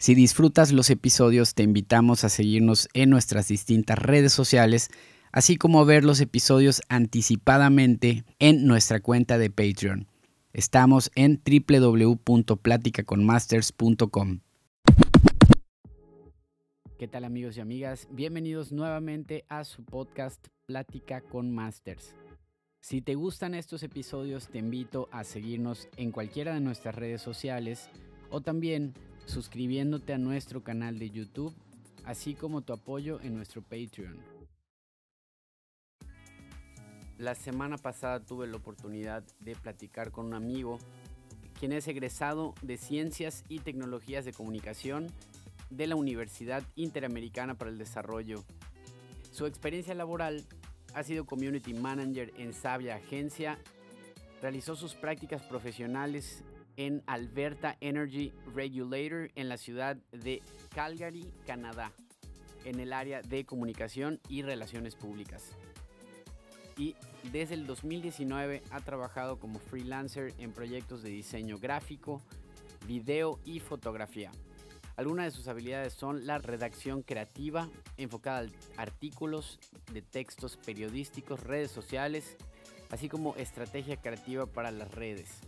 [0.00, 4.90] Si disfrutas los episodios, te invitamos a seguirnos en nuestras distintas redes sociales,
[5.32, 10.06] así como ver los episodios anticipadamente en nuestra cuenta de Patreon.
[10.52, 14.38] Estamos en www.platicaconmasters.com.
[16.96, 18.06] ¿Qué tal amigos y amigas?
[18.12, 22.14] Bienvenidos nuevamente a su podcast Plática con Masters.
[22.80, 27.90] Si te gustan estos episodios, te invito a seguirnos en cualquiera de nuestras redes sociales
[28.30, 28.94] o también
[29.28, 31.54] suscribiéndote a nuestro canal de YouTube,
[32.04, 34.16] así como tu apoyo en nuestro Patreon.
[37.18, 40.78] La semana pasada tuve la oportunidad de platicar con un amigo,
[41.58, 45.08] quien es egresado de Ciencias y Tecnologías de Comunicación
[45.68, 48.44] de la Universidad Interamericana para el Desarrollo.
[49.30, 50.46] Su experiencia laboral
[50.94, 53.58] ha sido Community Manager en Sabia Agencia,
[54.40, 56.44] realizó sus prácticas profesionales
[56.78, 60.40] en Alberta Energy Regulator en la ciudad de
[60.72, 61.92] Calgary, Canadá,
[62.64, 65.50] en el área de comunicación y relaciones públicas.
[66.76, 66.94] Y
[67.32, 72.22] desde el 2019 ha trabajado como freelancer en proyectos de diseño gráfico,
[72.86, 74.30] video y fotografía.
[74.94, 79.58] Algunas de sus habilidades son la redacción creativa, enfocada a artículos
[79.92, 82.36] de textos periodísticos, redes sociales,
[82.90, 85.40] así como estrategia creativa para las redes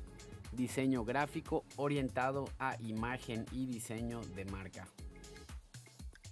[0.53, 4.87] diseño gráfico orientado a imagen y diseño de marca.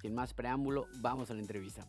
[0.01, 1.87] Sin más preámbulo, vamos a la entrevista.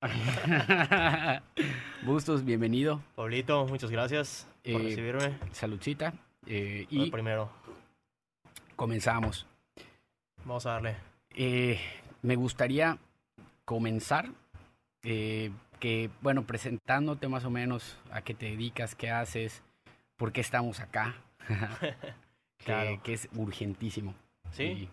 [2.02, 3.02] Bustos, bienvenido.
[3.14, 5.38] Pablito, muchas gracias por Eh, recibirme.
[5.52, 6.12] Saludcita.
[6.46, 7.50] eh, y primero,
[8.76, 9.46] comenzamos.
[10.44, 10.96] vamos a darle.
[11.34, 11.78] Eh,
[12.22, 12.96] me gustaría
[13.64, 14.30] comenzar
[15.78, 19.62] que, bueno, presentándote más o menos a qué te dedicas, qué haces,
[20.16, 21.14] por qué estamos acá,
[22.58, 23.00] que, Claro.
[23.02, 24.14] que es urgentísimo.
[24.52, 24.90] Sí, Y-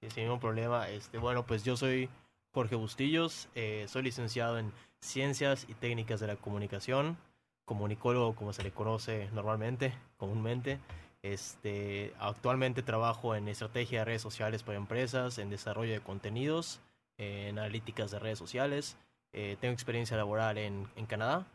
[0.00, 0.88] sí, sin ningún problema.
[0.88, 2.08] Este, bueno, pues yo soy
[2.52, 7.16] Jorge Bustillos, eh, soy licenciado en Ciencias y Técnicas de la Comunicación,
[7.64, 10.78] comunicólogo como se le conoce normalmente, comúnmente.
[11.22, 16.80] Este, actualmente trabajo en estrategia de redes sociales para empresas, en desarrollo de contenidos,
[17.18, 18.96] en analíticas de redes sociales.
[19.40, 21.46] Eh, tengo experiencia laboral en, en Canadá,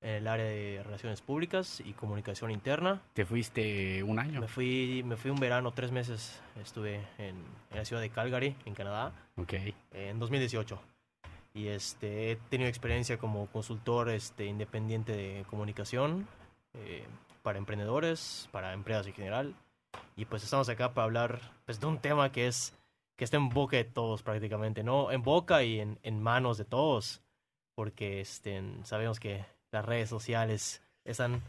[0.00, 3.02] en el área de relaciones públicas y comunicación interna.
[3.12, 4.40] ¿Te fuiste un año?
[4.40, 7.36] Me fui, me fui un verano, tres meses estuve en,
[7.70, 9.52] en la ciudad de Calgary, en Canadá, Ok.
[9.52, 10.80] eh, en 2018.
[11.52, 16.26] Y este, he tenido experiencia como consultor este, independiente de comunicación
[16.72, 17.04] eh,
[17.42, 19.54] para emprendedores, para empresas en general.
[20.16, 22.72] Y pues estamos acá para hablar pues, de un tema que es
[23.16, 25.10] que está en boca de todos prácticamente, ¿no?
[25.10, 27.20] En boca y en, en manos de todos.
[27.76, 31.42] Porque este, sabemos que las redes sociales están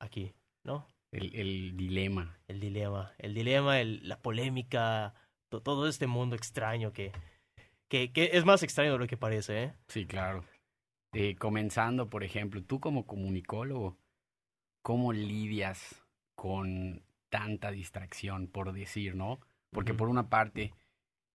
[0.00, 0.34] aquí,
[0.64, 0.86] ¿no?
[1.12, 2.36] El, el dilema.
[2.48, 5.14] el dilema, el dilema, el- la polémica,
[5.48, 7.12] to- todo este mundo extraño que,
[7.88, 9.74] que, que es más extraño de lo que parece, ¿eh?
[9.86, 10.44] Sí, claro.
[11.14, 13.96] Eh, comenzando, por ejemplo, tú como comunicólogo,
[14.82, 19.38] ¿cómo lidias con tanta distracción, por decir, no?
[19.70, 20.74] Porque por una parte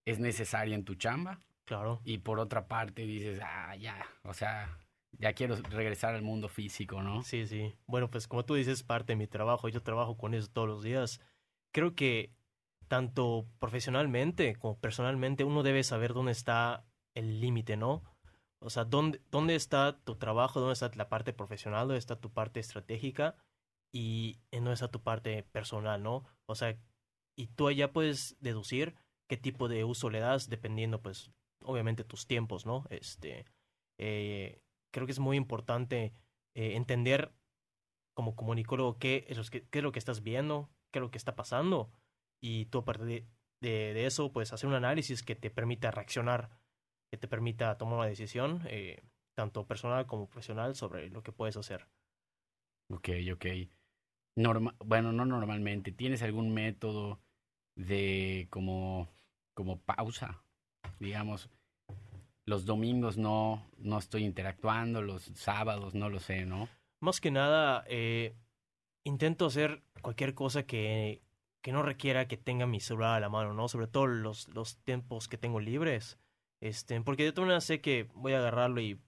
[0.05, 4.77] es necesaria en tu chamba Claro, y por otra parte dices, ah, ya, o sea,
[5.11, 7.23] ya quiero regresar al mundo físico, ¿no?
[7.23, 7.73] sí, sí.
[7.87, 10.83] Bueno, pues como tú dices, parte de mi trabajo, yo trabajo con eso todos los
[10.83, 11.21] días.
[11.71, 12.33] Creo que
[12.87, 16.85] tanto profesionalmente como personalmente uno debe saber dónde está
[17.15, 18.03] el límite, ¿no?
[18.59, 22.31] O sea, ¿dónde, dónde está tu trabajo, dónde está la parte profesional, dónde está tu
[22.31, 23.35] parte estratégica
[23.91, 26.25] y dónde está tu parte personal, ¿no?
[26.45, 26.77] O sea,
[27.35, 28.95] y tú allá puedes deducir
[29.27, 31.31] qué tipo de uso le das dependiendo, pues,
[31.65, 32.85] obviamente tus tiempos, ¿no?
[32.89, 33.45] Este,
[33.97, 36.13] eh, creo que es muy importante
[36.55, 37.33] eh, entender
[38.15, 41.11] como comunicólogo qué es, lo que, qué es lo que estás viendo, qué es lo
[41.11, 41.91] que está pasando
[42.41, 43.27] y tú a partir
[43.61, 46.49] de eso, pues, hacer un análisis que te permita reaccionar,
[47.13, 49.03] que te permita tomar una decisión, eh,
[49.35, 51.87] tanto personal como profesional, sobre lo que puedes hacer.
[52.89, 53.45] Ok, ok.
[54.35, 55.91] Norma bueno, no normalmente.
[55.91, 57.21] ¿Tienes algún método
[57.75, 59.09] de como,
[59.53, 60.43] como pausa?
[60.99, 61.49] Digamos,
[62.45, 66.69] los domingos no, no estoy interactuando, los sábados no lo sé, ¿no?
[66.99, 68.35] Más que nada, eh,
[69.03, 71.21] intento hacer cualquier cosa que,
[71.61, 73.67] que no requiera que tenga mi celular a la mano, ¿no?
[73.67, 76.17] Sobre todo los, los tiempos que tengo libres.
[76.61, 78.99] Este, porque de todas maneras sé que voy a agarrarlo y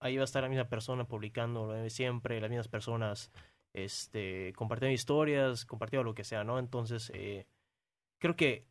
[0.00, 3.30] ahí va a estar la misma persona publicando siempre, las mismas personas
[3.72, 6.58] este, compartiendo historias, compartiendo lo que sea, ¿no?
[6.58, 7.46] Entonces, eh,
[8.18, 8.66] creo que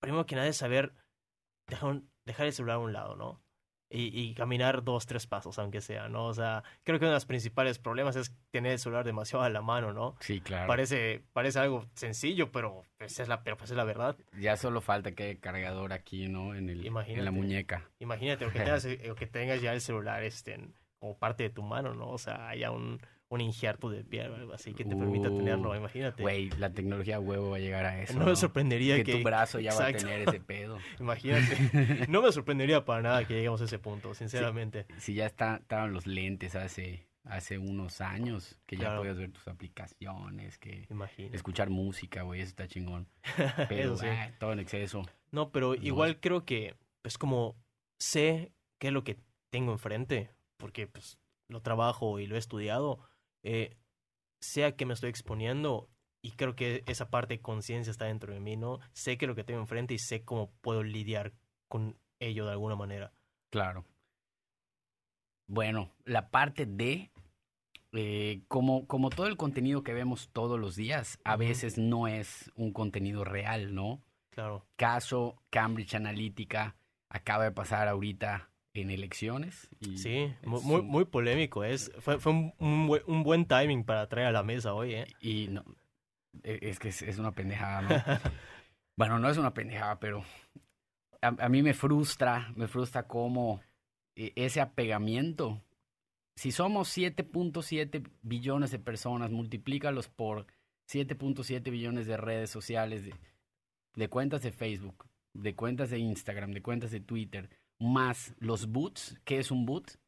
[0.00, 0.94] primero que nada es saber
[1.66, 3.44] dejar, un- dejar el celular a un lado, ¿no?
[3.96, 6.26] y, caminar dos, tres pasos, aunque sea, ¿no?
[6.26, 9.50] O sea, creo que uno de los principales problemas es tener el celular demasiado a
[9.50, 10.16] la mano, ¿no?
[10.20, 10.66] Sí, claro.
[10.66, 14.16] Parece, parece algo sencillo, pero pues es la, pero pues es la verdad.
[14.38, 16.54] Ya solo falta que haya cargador aquí, ¿no?
[16.54, 17.88] En, el, en la muñeca.
[18.00, 20.58] Imagínate, o que, tengas, o que tengas ya el celular este,
[20.98, 22.10] como parte de tu mano, ¿no?
[22.10, 23.00] O sea, haya un,
[23.34, 26.22] un injerto de piel o algo así que te permita tenerlo, uh, imagínate.
[26.22, 28.18] Güey, la tecnología huevo va a llegar a eso.
[28.18, 30.78] No, me sorprendería que, que, tu brazo ya va a tener ese pedo.
[31.00, 32.06] imagínate.
[32.08, 34.86] No me sorprendería para nada que lleguemos a ese punto, sinceramente.
[34.98, 39.48] Si, ya está, estaban los lentes hace hace unos años que ya podías ver tus
[39.48, 40.86] aplicaciones, que
[41.32, 43.08] escuchar música, güey, eso está chingón.
[43.68, 45.02] Pero ah, todo en exceso.
[45.30, 47.56] No, pero igual creo que es como
[47.98, 49.18] sé qué es lo que
[49.50, 53.00] tengo enfrente, porque pues lo trabajo y lo he estudiado
[53.44, 53.76] eh,
[54.40, 55.88] sea que me estoy exponiendo
[56.22, 58.80] y creo que esa parte de conciencia está dentro de mí, ¿no?
[58.92, 61.32] Sé que lo que tengo enfrente y sé cómo puedo lidiar
[61.68, 63.12] con ello de alguna manera.
[63.50, 63.84] Claro.
[65.46, 67.10] Bueno, la parte de,
[67.92, 72.50] eh, como, como todo el contenido que vemos todos los días, a veces no es
[72.54, 74.02] un contenido real, ¿no?
[74.30, 74.66] Claro.
[74.76, 76.76] Caso Cambridge Analytica
[77.10, 79.68] acaba de pasar ahorita en elecciones.
[79.80, 81.64] Y sí, muy, muy polémico.
[81.64, 84.94] Es, fue fue un, un, buen timing para traer a la mesa hoy.
[84.94, 85.06] ¿eh?
[85.20, 85.64] Y no,
[86.42, 87.88] e, es que es, una pendejada, ¿no?
[88.96, 90.24] bueno, no es una pendejada, pero
[91.22, 93.62] a, a, mí me frustra, me frustra cómo
[94.16, 95.62] e, ese apegamiento.
[96.36, 100.46] Si somos 7.7 billones de personas, multiplícalos por
[100.90, 103.14] 7.7 billones de redes sociales, de,
[103.94, 107.48] de cuentas de Facebook, de cuentas de Instagram, de cuentas de Twitter
[107.78, 109.18] más los boots.
[109.24, 109.98] ¿Qué es un boot?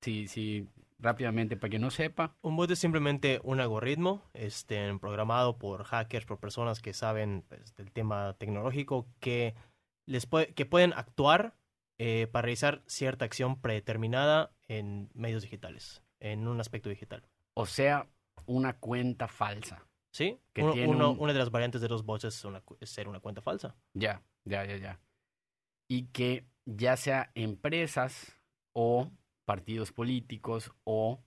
[0.00, 0.68] Sí, sí,
[0.98, 2.36] rápidamente para que no sepa.
[2.42, 7.74] Un boot es simplemente un algoritmo este, programado por hackers, por personas que saben pues,
[7.76, 9.54] del tema tecnológico, que,
[10.06, 11.56] les puede, que pueden actuar
[11.98, 17.26] eh, para realizar cierta acción predeterminada en medios digitales, en un aspecto digital.
[17.54, 18.08] O sea,
[18.46, 19.86] una cuenta falsa.
[20.12, 22.42] Sí, que una de las variantes de los bots es,
[22.80, 23.76] es ser una cuenta falsa.
[23.92, 25.00] Ya, ya, ya, ya.
[25.88, 28.36] Y que ya sea empresas
[28.72, 29.10] o
[29.44, 31.22] partidos políticos o,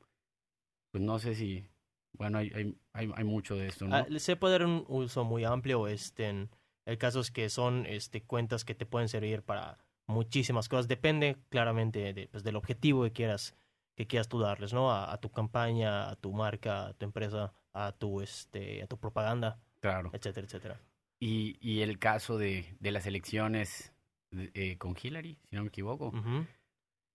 [0.92, 1.68] pues no sé si,
[2.14, 2.52] bueno, hay,
[2.94, 3.96] hay, hay, mucho de esto, ¿no?
[3.96, 6.50] Ah, se puede dar un uso muy amplio, este, en
[6.86, 11.38] el caso es que son este, cuentas que te pueden servir para muchísimas cosas, depende
[11.50, 13.56] claramente de, pues, del objetivo que quieras
[13.96, 14.94] que quieras tú darles, ¿no?
[14.94, 19.60] A, tu campaña, a tu marca, a tu empresa, a tu, este, a tu propaganda,
[19.82, 20.10] claro.
[20.14, 20.82] etcétera, etcétera.
[21.20, 23.92] Y, y el caso de, de las elecciones
[24.32, 26.14] eh, con Hillary, si no me equivoco,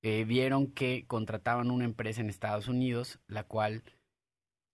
[0.02, 3.82] eh, vieron que contrataban una empresa en Estados Unidos, la cual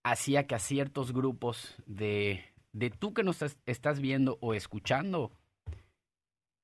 [0.03, 2.43] hacía que a ciertos grupos de,
[2.73, 5.31] de tú que nos estás, viendo o escuchando,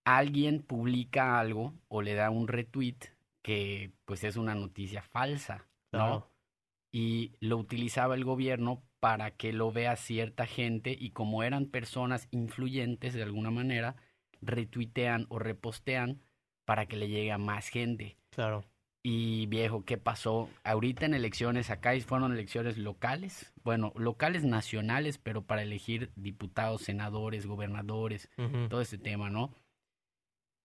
[0.06, 2.98] alguien publica algo o le da un retweet
[3.44, 6.30] que pues es una noticia falsa, ¿no?
[6.92, 12.28] Y lo utilizaba el gobierno para que lo vea cierta gente y como eran personas
[12.32, 13.96] influyentes de alguna manera,
[14.42, 16.22] retuitean o repostean
[16.66, 18.18] para que le llegue a más gente.
[18.30, 18.66] Claro.
[19.04, 20.50] Y viejo, ¿qué pasó?
[20.66, 27.46] Ahorita en elecciones acá fueron elecciones locales, bueno, locales nacionales, pero para elegir diputados, senadores,
[27.46, 28.30] gobernadores,
[28.70, 29.54] todo ese tema, ¿no?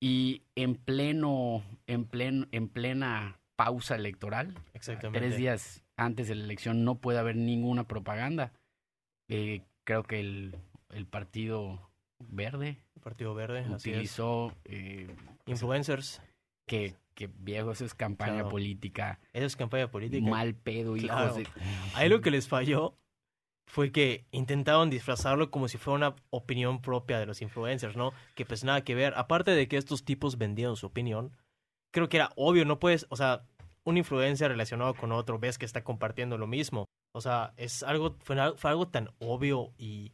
[0.00, 5.20] Y en pleno, en pleno, en plena pausa electoral, Exactamente.
[5.20, 8.52] tres días antes de la elección no puede haber ninguna propaganda.
[9.28, 10.56] Eh, creo que el,
[10.90, 11.91] el partido
[12.28, 12.78] Verde.
[13.02, 13.66] Partido Verde.
[13.68, 15.08] Utilizó eh,
[15.46, 16.20] influencers.
[16.66, 19.18] Que, que viejo, eso es campaña política.
[19.32, 20.30] Eso es campaña política.
[20.30, 21.46] Mal pedo, hijos de...
[21.94, 22.96] Ahí lo que les falló
[23.66, 28.12] fue que intentaron disfrazarlo como si fuera una opinión propia de los influencers, ¿no?
[28.34, 29.14] Que pues nada que ver.
[29.16, 31.36] Aparte de que estos tipos vendían su opinión,
[31.92, 33.44] creo que era obvio, no puedes, o sea,
[33.84, 36.86] un influencer relacionado con otro, ves que está compartiendo lo mismo.
[37.14, 40.12] O sea, es algo, fue algo tan obvio y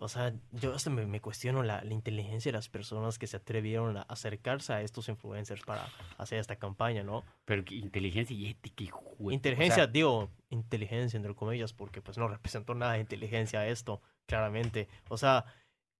[0.00, 4.02] o sea, yo hasta me, cuestiono la, inteligencia de las personas que se atrevieron a
[4.02, 5.88] acercarse a estos influencers para
[6.18, 7.24] hacer esta campaña, ¿no?
[7.44, 12.92] Pero inteligencia y ética y Inteligencia, digo, inteligencia entre comillas, porque pues no representó nada
[12.92, 14.88] de inteligencia esto, claramente.
[15.08, 15.44] O sea,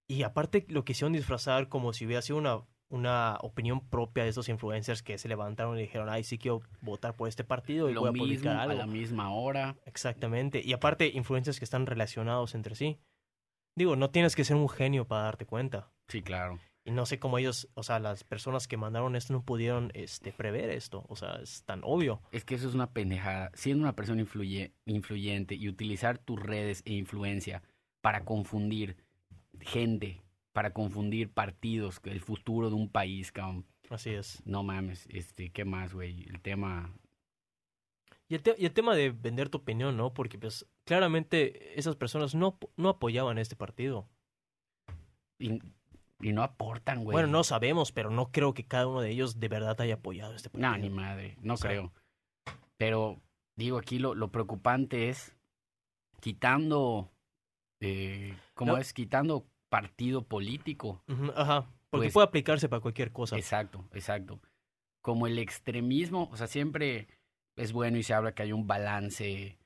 [0.07, 4.47] y aparte lo quisieron disfrazar como si hubiera sido una, una opinión propia de esos
[4.47, 7.99] influencers que se levantaron y dijeron, ay, sí quiero votar por este partido y lo
[7.99, 8.75] voy a publicar algo.
[8.75, 9.75] A la misma hora.
[9.85, 10.61] Exactamente.
[10.63, 12.97] Y aparte, influencers que están relacionados entre sí.
[13.79, 15.89] Digo, no tienes que ser un genio para darte cuenta.
[16.09, 16.59] Sí, claro.
[16.83, 20.33] Y no sé cómo ellos, o sea, las personas que mandaron esto no pudieron este,
[20.33, 21.05] prever esto.
[21.07, 22.21] O sea, es tan obvio.
[22.33, 23.51] Es que eso es una pendejada.
[23.53, 24.21] Siendo una persona
[24.85, 27.63] influyente y utilizar tus redes e influencia
[28.01, 28.97] para confundir
[29.61, 30.21] gente,
[30.51, 33.31] para confundir partidos, el futuro de un país,
[33.89, 34.41] Así es.
[34.43, 36.23] No mames, este, ¿qué más, güey?
[36.23, 36.93] El tema...
[38.27, 40.13] Y el, y el tema de vender tu opinión, ¿no?
[40.13, 44.09] Porque pues claramente esas personas no, no apoyaban este partido.
[45.37, 45.61] Y,
[46.19, 47.13] y no aportan, güey.
[47.13, 50.33] Bueno, no sabemos, pero no creo que cada uno de ellos de verdad haya apoyado
[50.33, 50.71] este partido.
[50.71, 51.93] No, ni madre, no creo.
[52.77, 53.21] Pero
[53.55, 55.37] digo, aquí lo, lo preocupante es
[56.21, 57.11] quitando,
[57.81, 58.77] eh, ¿cómo No.
[58.79, 58.91] es?
[58.91, 61.03] Quitando partido político.
[61.35, 63.37] Ajá, porque Pues- puede aplicarse para cualquier cosa.
[63.37, 64.39] Exacto, exacto.
[65.03, 67.07] Como el extremismo, o sea, siempre
[67.55, 69.58] es bueno y se habla que hay un balance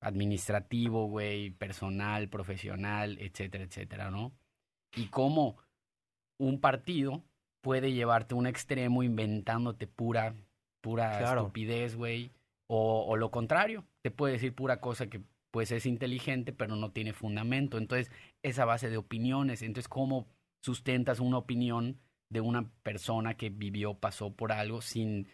[0.00, 4.32] administrativo, güey, personal, profesional, etcétera, etcétera, ¿no?
[4.96, 5.58] Y cómo
[6.38, 7.24] un partido
[7.60, 10.34] puede llevarte a un extremo inventándote pura,
[10.80, 11.40] pura Claro.
[11.42, 12.32] estupidez, güey,
[12.68, 16.92] o, o lo contrario, te puede decir pura cosa que pues es inteligente, pero no
[16.92, 17.78] tiene fundamento.
[17.78, 18.12] Entonces,
[18.42, 20.28] esa base de opiniones, entonces, ¿cómo
[20.62, 21.98] sustentas una opinión
[22.30, 25.28] de una persona que vivió, pasó por algo sin...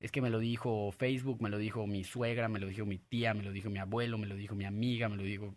[0.00, 2.98] Es que me lo dijo Facebook, me lo dijo mi suegra, me lo dijo mi
[2.98, 5.56] tía, me lo dijo mi abuelo, me lo dijo mi amiga, me lo dijo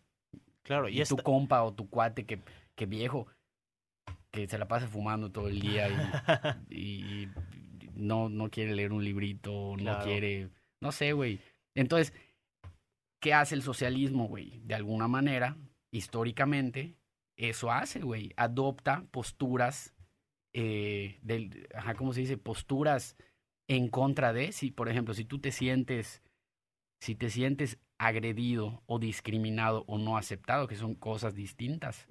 [0.63, 2.39] Claro, y y tu compa o tu cuate que,
[2.75, 3.27] que viejo,
[4.31, 5.88] que se la pasa fumando todo el día
[6.69, 7.29] y, y
[7.96, 10.50] no, no quiere leer un librito, no quiere,
[10.81, 11.39] no sé, güey.
[11.75, 12.13] Entonces,
[13.19, 14.60] ¿qué hace el socialismo, güey?
[14.63, 15.58] De alguna manera,
[15.91, 16.96] históricamente,
[17.36, 18.31] eso hace, güey.
[18.38, 19.93] Adopta posturas,
[20.53, 22.38] eh, del, ajá, ¿cómo se dice?
[22.38, 23.17] Posturas
[23.70, 26.22] en contra de, si, por ejemplo, si tú te sientes,
[27.00, 32.08] si te sientes agredido o discriminado o no aceptado, que son cosas distintas,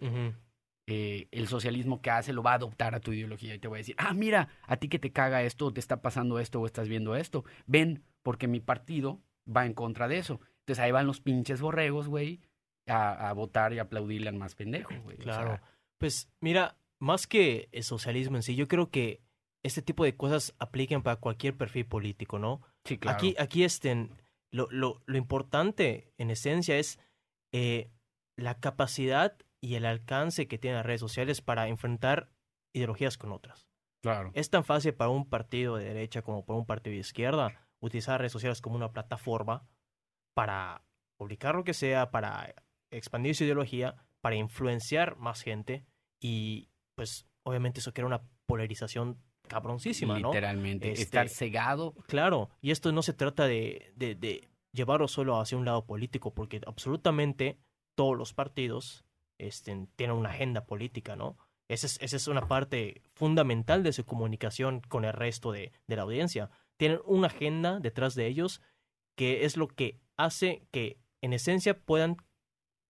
[0.86, 3.76] eh, el socialismo que hace lo va a adoptar a tu ideología y te va
[3.76, 6.60] a decir, ah, mira, a ti que te caga esto, o te está pasando esto
[6.60, 10.40] o estás viendo esto, ven, porque mi partido va en contra de eso.
[10.60, 12.40] Entonces ahí van los pinches borregos, güey,
[12.86, 15.18] a, a votar y aplaudirle al más pendejo, güey.
[15.18, 15.60] O sea, Claro.
[15.98, 19.20] Pues mira, más que el socialismo en sí, yo creo que
[19.68, 22.62] este tipo de cosas aplican para cualquier perfil político, ¿no?
[22.84, 23.16] sí, claro.
[23.16, 24.10] Aquí, aquí este,
[24.50, 26.98] lo, lo, lo importante en esencia es
[27.52, 27.90] eh,
[28.36, 32.30] la capacidad y el alcance que tienen las redes sociales para enfrentar
[32.74, 33.68] ideologías con otras.
[34.02, 34.30] claro.
[34.34, 38.20] Es tan fácil para un partido de derecha como para un partido de izquierda utilizar
[38.20, 39.66] redes sociales como una plataforma
[40.34, 40.84] para
[41.16, 42.54] publicar lo que sea, para
[42.90, 45.84] expandir su ideología, para influenciar más gente
[46.20, 50.28] y pues obviamente eso crea una polarización cabroncísima, ¿no?
[50.28, 50.90] Literalmente.
[50.90, 51.94] Este- Estar cegado.
[52.06, 56.32] Claro, y esto no se trata de, de, de llevarlo solo hacia un lado político,
[56.34, 57.58] porque absolutamente
[57.96, 59.04] todos los partidos
[59.38, 61.36] este, tienen una agenda política, ¿no?
[61.68, 65.96] Esa es, esa es una parte fundamental de su comunicación con el resto de, de
[65.96, 66.50] la audiencia.
[66.76, 68.62] Tienen una agenda detrás de ellos
[69.16, 72.16] que es lo que hace que en esencia puedan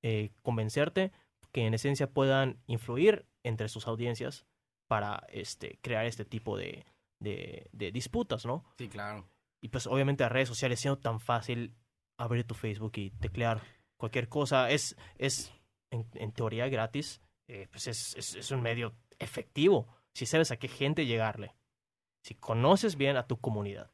[0.02, 1.10] eh, convencerte,
[1.52, 4.46] que en esencia puedan influir entre sus audiencias
[4.88, 6.84] para este, crear este tipo de,
[7.20, 8.64] de, de disputas, ¿no?
[8.76, 9.28] Sí, claro.
[9.62, 11.74] Y pues obviamente las redes sociales siendo tan fácil
[12.18, 13.62] abrir tu Facebook y teclear
[13.96, 15.52] cualquier cosa, es, es
[15.90, 20.56] en, en teoría gratis, eh, pues es, es, es un medio efectivo si sabes a
[20.56, 21.54] qué gente llegarle,
[22.24, 23.90] si conoces bien a tu comunidad.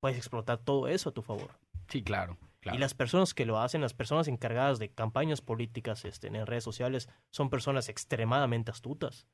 [0.00, 1.58] Puedes explotar todo eso a tu favor.
[1.88, 2.36] Sí, claro.
[2.60, 2.76] claro.
[2.76, 6.64] Y las personas que lo hacen, las personas encargadas de campañas políticas este, en redes
[6.64, 9.26] sociales, son personas extremadamente astutas.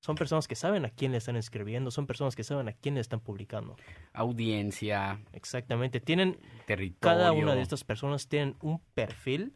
[0.00, 2.94] Son personas que saben a quién le están escribiendo, son personas que saben a quién
[2.94, 3.76] le están publicando.
[4.12, 6.00] Audiencia, Exactamente.
[6.00, 6.98] Tienen, territorio.
[7.18, 9.54] cada una de estas personas tienen un perfil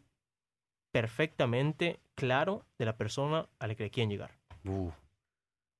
[0.91, 4.31] perfectamente claro de la persona a la que le quieren llegar.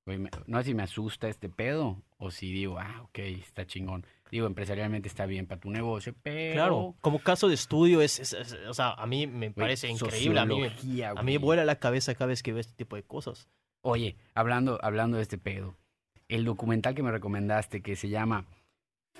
[0.04, 4.04] Me- no sé si me asusta este pedo o si digo, ah, ok, está chingón.
[4.32, 6.54] Digo, empresarialmente está bien para tu negocio, pero...
[6.54, 10.40] Claro, como caso de estudio es, es- es- o sea, a mí me parece increíble,
[10.40, 13.02] a mí, a mí me vuela la cabeza cada vez que veo este tipo de
[13.04, 13.48] cosas.
[13.82, 15.76] Oye, hablando, hablando de este pedo,
[16.28, 18.46] el documental que me recomendaste que se llama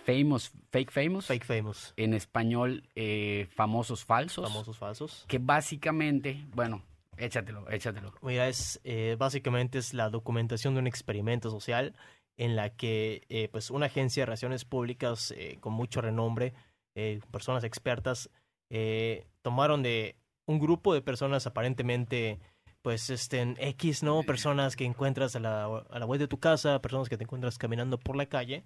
[0.05, 5.25] Famous, Fake Famous, Fake famous, en español, eh, Famosos Falsos, famosos falsos.
[5.29, 6.83] que básicamente, bueno,
[7.17, 8.15] échatelo, échatelo.
[8.23, 11.95] Mira, es eh, básicamente es la documentación de un experimento social
[12.37, 16.55] en la que eh, pues una agencia de relaciones públicas eh, con mucho renombre,
[16.95, 18.31] eh, personas expertas,
[18.71, 20.17] eh, tomaron de
[20.47, 22.41] un grupo de personas aparentemente
[22.83, 24.23] pues este en X, ¿no?
[24.25, 27.59] Personas que encuentras a la, a la vuelta de tu casa, personas que te encuentras
[27.59, 28.65] caminando por la calle,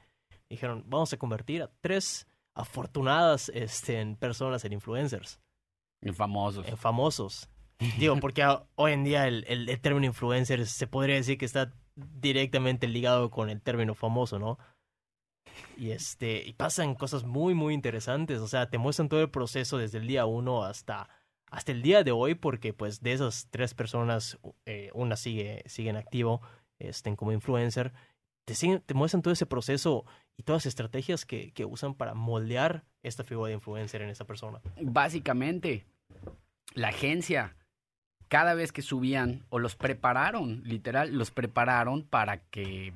[0.50, 5.38] dijeron, vamos a convertir a tres afortunadas este, en personas en influencers
[6.02, 6.66] En famosos.
[6.66, 7.49] en famosos.
[7.99, 11.44] Digo, porque a- hoy en día el, el- el término influencer se podría decir que
[11.44, 14.58] está directamente ligado con el término famoso, ¿no?
[15.78, 18.40] Y este, y pasan cosas muy, muy interesantes.
[18.40, 21.08] O sea, te muestran todo el proceso desde el día uno hasta,
[21.50, 25.90] hasta el día de hoy, porque pues de esas tres personas, eh, una sigue, sigue
[25.90, 26.40] en activo,
[26.78, 27.92] este, como influencer,
[28.44, 30.04] te, siguen, te muestran todo ese proceso
[30.36, 34.26] y todas las estrategias que, que usan para moldear esta figura de influencer en esa
[34.26, 34.60] persona.
[34.80, 35.84] Básicamente,
[36.74, 37.56] la agencia,
[38.28, 42.92] cada vez que subían, o los prepararon, literal, los prepararon para que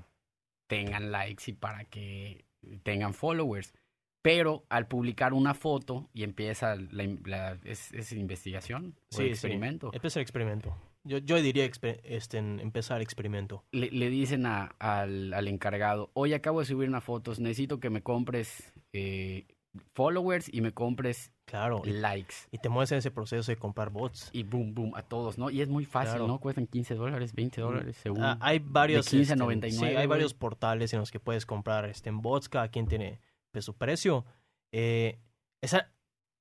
[0.66, 2.44] tengan likes y para que
[2.82, 3.74] tengan followers.
[4.22, 9.28] Pero al publicar una foto y empieza la, la es, es investigación o Sí, sí.
[9.30, 9.90] experimento.
[9.94, 10.76] Empieza el experimento.
[11.04, 13.64] Yo, yo diría exper- este, en empezar el experimento.
[13.72, 17.88] Le, le dicen a- al, al encargado, oye, acabo de subir una foto, necesito que
[17.88, 19.46] me compres eh,
[19.94, 21.80] followers y me compres Claro.
[21.84, 22.34] Likes.
[22.52, 24.28] y te muestran ese proceso de comprar bots.
[24.32, 25.48] Y boom, boom, a todos, ¿no?
[25.50, 26.26] Y es muy fácil, Claro.
[26.28, 26.38] ¿no?
[26.38, 28.22] Cuestan 15 dólares, 20 dólares, según.
[28.22, 29.06] Ah, hay varios.
[29.06, 32.08] de 15 a este, 99, Sí, hay varios portales en los que puedes comprar este,
[32.10, 32.48] en bots.
[32.48, 33.18] Cada quien tiene
[33.52, 34.24] pues, su precio.
[34.72, 35.18] Eh,
[35.62, 35.74] es,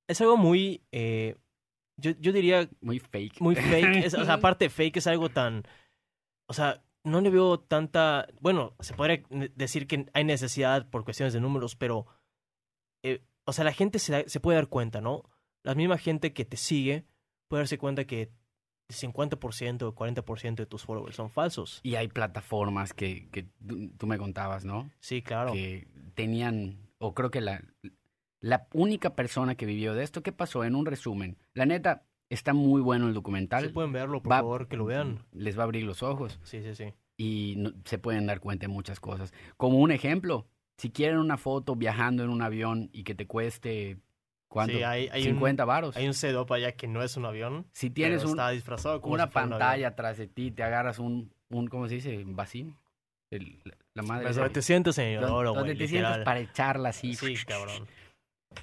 [0.08, 0.82] es algo muy.
[0.92, 1.36] eh,
[1.96, 3.40] yo, yo diría muy fake.
[3.40, 3.96] muy fake.
[4.06, 5.64] Es- o sea, aparte de fake, es algo tan.
[6.48, 8.26] O sea, no le veo tanta.
[8.40, 9.22] Bueno, se podría
[9.54, 12.06] decir que hay necesidad por cuestiones de números, pero.
[13.04, 15.24] eh, o sea, la gente se, da- se puede dar cuenta, ¿no?
[15.62, 17.04] La misma gente que te sigue
[17.48, 18.30] puede darse cuenta que
[18.88, 21.80] el 50% o 40% de tus followers son falsos.
[21.82, 23.46] Y hay plataformas que, que
[23.98, 24.90] tú me contabas, ¿no?
[25.00, 25.52] Sí, claro.
[25.52, 27.62] Que tenían, o creo que la,
[28.40, 30.64] la única persona que vivió de esto, ¿qué pasó?
[30.64, 31.38] En un resumen.
[31.54, 33.64] La neta, está muy bueno el documental.
[33.64, 35.24] Si pueden verlo, por Va- favor, que lo vean.
[35.32, 36.38] Les va a abrir los ojos.
[36.44, 36.92] Sí, sí, sí.
[37.16, 39.34] y no- se pueden dar cuenta de muchas cosas.
[39.58, 40.46] Como un ejemplo,
[40.78, 43.98] si quieren una foto viajando en un avión y que te cueste,
[44.48, 44.78] ¿cuánto?
[44.78, 45.96] Sí, hay, hay 50 varos.
[45.96, 47.66] un, hay un setup allá que no es un avión.
[47.72, 49.92] si tienes pero un- está disfrazado como una si un pantalla avión.
[49.92, 52.16] atrás de ti, te agarras un, un ¿cómo se dice?
[52.24, 52.74] Un vacín.
[53.30, 53.60] El-
[53.94, 54.28] la- madre.
[55.20, 56.24] Te oro, donde güey, te sientas literal.
[56.24, 57.14] para echarla así.
[57.14, 57.86] Sí, cabrón.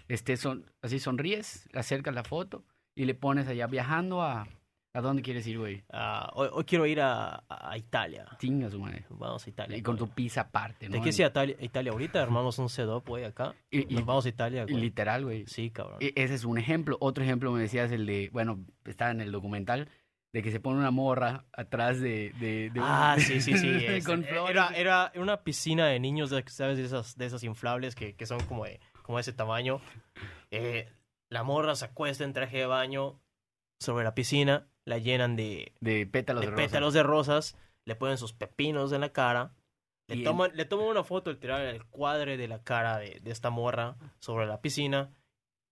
[0.07, 2.63] Este, son, así sonríes, le acercas la foto
[2.95, 4.47] y le pones allá viajando a...
[4.95, 5.83] ¿A dónde quieres ir, güey?
[5.93, 8.25] Ah, hoy, hoy quiero ir a, a Italia.
[8.39, 9.05] Chinga su madre.
[9.09, 9.77] Vamos a Italia.
[9.77, 10.15] Y con tu güey.
[10.15, 10.95] pizza aparte, ¿no?
[10.95, 12.23] ¿De qué es ir a Italia, Italia ahorita?
[12.23, 13.53] Armamos un setup, güey, acá.
[13.69, 14.75] Y- y- Nos vamos a Italia, güey.
[14.77, 15.45] literal, güey.
[15.45, 15.97] Sí, cabrón.
[15.99, 16.97] E- Ese es un ejemplo.
[16.99, 19.87] Otro ejemplo me decías el de, bueno, estaba en el documental,
[20.33, 22.31] de que se pone una morra atrás de...
[22.39, 24.01] de, de un- Ah, sí, sí, sí.
[24.05, 26.77] con era, era una piscina de niños, de- ¿sabes?
[26.77, 29.79] De esas, de esas inflables que, que son como de, como de ese tamaño.
[30.51, 30.89] Eh,
[31.29, 33.19] la morra se acuesta en traje de baño
[33.79, 36.65] sobre la piscina, la llenan de, de pétalos de de, rosa.
[36.65, 39.53] pétalos de rosas, le ponen sus pepinos en la cara,
[40.07, 43.49] le toman, le toman una foto literal el cuadre de la cara de, de esta
[43.49, 45.11] morra sobre la piscina,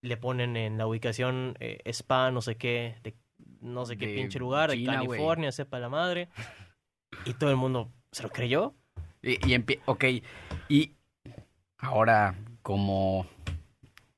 [0.02, 3.16] le ponen en la ubicación eh, spa, no sé qué, de
[3.60, 4.94] no sé qué De pinche lugar, de China.
[4.94, 6.28] California, sepa la madre,
[7.24, 8.74] y todo el mundo se lo creyó.
[9.22, 10.04] Y, y ok,
[10.68, 10.92] y
[11.78, 13.26] ahora como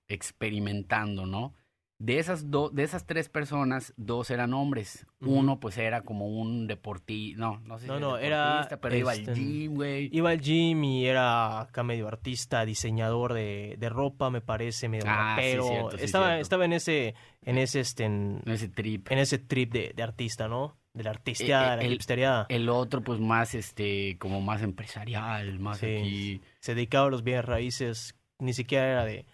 [0.09, 1.55] experimentando, ¿no?
[2.01, 5.05] De esas, dos de esas tres personas, dos eran hombres.
[5.21, 8.97] Uno pues era como un deportista, no, no sé si No, no, era, deportista, pero
[8.97, 10.09] iba al este, gym, güey.
[10.13, 15.07] Iba al gym y era acá medio artista, diseñador de, de ropa, me parece, medio
[15.09, 15.65] Ah, sí, rapero.
[15.69, 16.43] cierto, sí, estaba, cierto.
[16.43, 19.11] estaba en ese, en ese, este, en, ese trip.
[19.11, 20.77] en ese trip de, de artista, ¿no?
[20.95, 22.47] De la artisteada, Eh, de el- la hipsteriada.
[22.49, 25.87] El otro pues más, este, como más empresarial, más Sí.
[25.87, 26.41] aquí...
[26.61, 29.27] Se dedicaba a los bienes raíces, ni siquiera era de,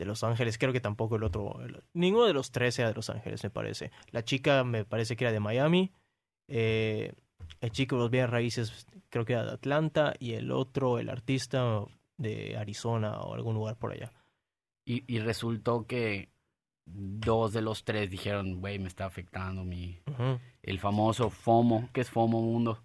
[0.00, 2.94] de Los Ángeles, creo que tampoco el otro, el- ninguno de los tres era de
[2.94, 3.92] Los Ángeles, me parece.
[4.10, 5.92] La chica me parece que era de Miami,
[6.48, 7.12] eh,
[7.60, 11.08] el chico de los bienes raíces creo que era de Atlanta y el otro, el
[11.10, 11.84] artista,
[12.16, 14.12] de Arizona o algún lugar por allá.
[14.84, 16.28] Y, y resultó que
[16.86, 20.00] dos de los tres dijeron, güey, me está afectando mi...
[20.62, 21.88] El famoso FOMO.
[21.92, 22.82] ¿Qué es FOMO, mundo?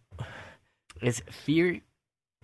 [1.01, 1.82] Es Fear...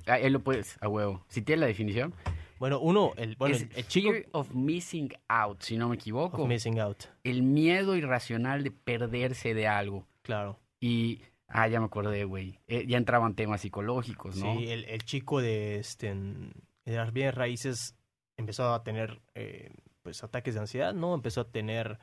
[0.07, 1.23] Ah, él lo puedes, a huevo.
[1.27, 2.13] Si tiene la definición.
[2.61, 5.95] Bueno, uno, el, bueno, es el, el chico Fear of Missing Out, si no me
[5.95, 6.43] equivoco.
[6.43, 10.07] of missing out, El miedo irracional de perderse de algo.
[10.21, 10.59] claro.
[10.79, 11.21] Y...
[11.53, 12.59] Ah, ya me acordé, güey.
[12.67, 14.55] Eh, ya entraban temas psicológicos, ¿no?
[14.57, 17.97] Sí, el, el chico de, este, de las bienes raíces
[18.37, 19.69] empezó a tener eh,
[20.01, 21.13] pues ataques de ansiedad, ¿no?
[21.13, 21.99] Empezó a tener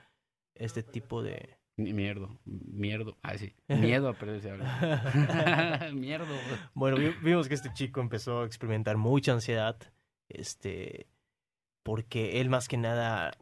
[0.54, 1.56] este tipo de...
[1.78, 2.38] Mi- Mierdo.
[2.44, 3.16] Mierdo.
[3.22, 3.54] Ah, sí.
[3.68, 4.66] Miedo a perderse de algo.
[5.94, 6.34] Mierdo.
[6.74, 9.78] Bueno, vi- vimos que este chico empezó a experimentar mucha ansiedad,
[10.28, 11.06] este,
[11.84, 13.32] porque él más que nada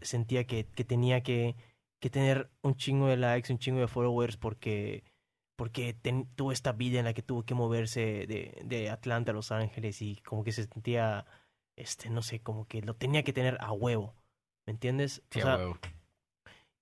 [0.00, 1.56] sentía que, que tenía que,
[2.00, 5.04] que tener un chingo de likes, un chingo de followers, porque,
[5.56, 9.34] porque ten- tuvo esta vida en la que tuvo que moverse de, de Atlanta a
[9.34, 11.26] Los Ángeles y como que se sentía,
[11.76, 14.14] este, no sé, como que lo tenía que tener a huevo,
[14.66, 15.22] ¿me entiendes?
[15.30, 15.78] Sí, O a huevo.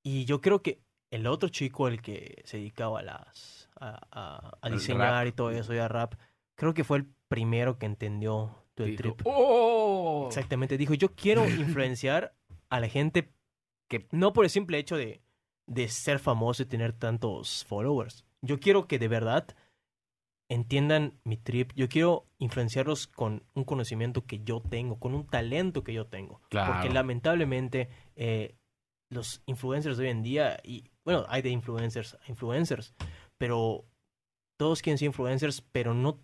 [0.02, 0.80] y yo creo que
[1.10, 5.26] el otro chico, el que se dedicaba a las a, a- diseñar rap.
[5.28, 6.14] y todo eso y a rap,
[6.56, 9.22] creo que fue el primero que entendió Dijo, trip.
[9.24, 10.24] ¡Oh!
[10.28, 12.34] Exactamente, dijo, yo quiero influenciar
[12.68, 13.32] a la gente
[13.88, 15.22] Que- no por el simple hecho de,
[15.68, 18.24] de ser famoso y tener tantos followers.
[18.42, 19.46] Yo quiero que de verdad
[20.48, 21.72] entiendan mi trip.
[21.74, 26.40] Yo quiero influenciarlos con un conocimiento que yo tengo, con un talento que yo tengo.
[26.50, 26.74] Claro.
[26.74, 28.56] Porque lamentablemente eh,
[29.10, 32.94] los influencers de hoy en día, y bueno, hay de influencers a influencers,
[33.38, 33.84] pero
[34.58, 36.20] todos quieren ser influencers, pero no,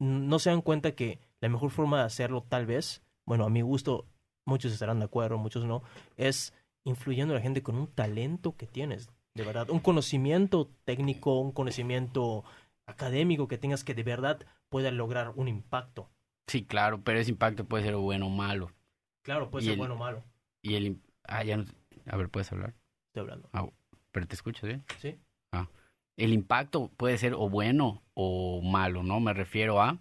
[0.00, 3.62] no se dan cuenta que la mejor forma de hacerlo tal vez, bueno, a mi
[3.62, 4.06] gusto,
[4.46, 5.82] muchos estarán de acuerdo, muchos no,
[6.16, 11.38] es influyendo a la gente con un talento que tienes, de verdad, un conocimiento técnico,
[11.40, 12.44] un conocimiento
[12.86, 16.08] académico que tengas que de verdad pueda lograr un impacto.
[16.46, 18.70] Sí, claro, pero ese impacto puede ser bueno o malo.
[19.22, 20.22] Claro, puede Y ser el- bueno o malo.
[20.62, 21.00] Y el...
[21.24, 21.64] Ah, ya no...
[22.06, 22.74] A ver, ¿puedes hablar?
[23.08, 23.48] Estoy hablando.
[23.52, 23.68] Ah,
[24.12, 24.84] pero te escuchas bien.
[24.98, 25.18] ¿Sí?
[26.18, 29.20] El impacto puede ser o bueno o malo, ¿no?
[29.20, 29.98] Me refiero a...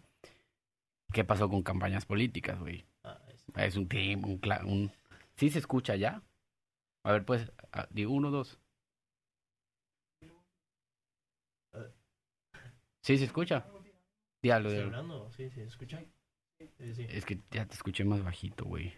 [1.15, 2.85] ¿Qué pasó con campañas políticas, güey?
[3.05, 4.91] Ah, es- Es un tema, un, un...
[5.37, 6.21] ¿Sí se escucha ya?
[7.05, 8.59] A ver, pues, ah, digo uno, dos.
[13.01, 13.65] ¿Sí se escucha?
[14.41, 14.97] Diablo, ¿Estoy diablo.
[14.97, 15.31] hablando?
[15.31, 15.49] ¿Sí?
[15.51, 15.61] ¿Sí?
[15.61, 16.03] ¿Escucha?
[16.77, 17.05] Sí, sí.
[17.09, 18.93] Es que ya te escuché más bajito, güey.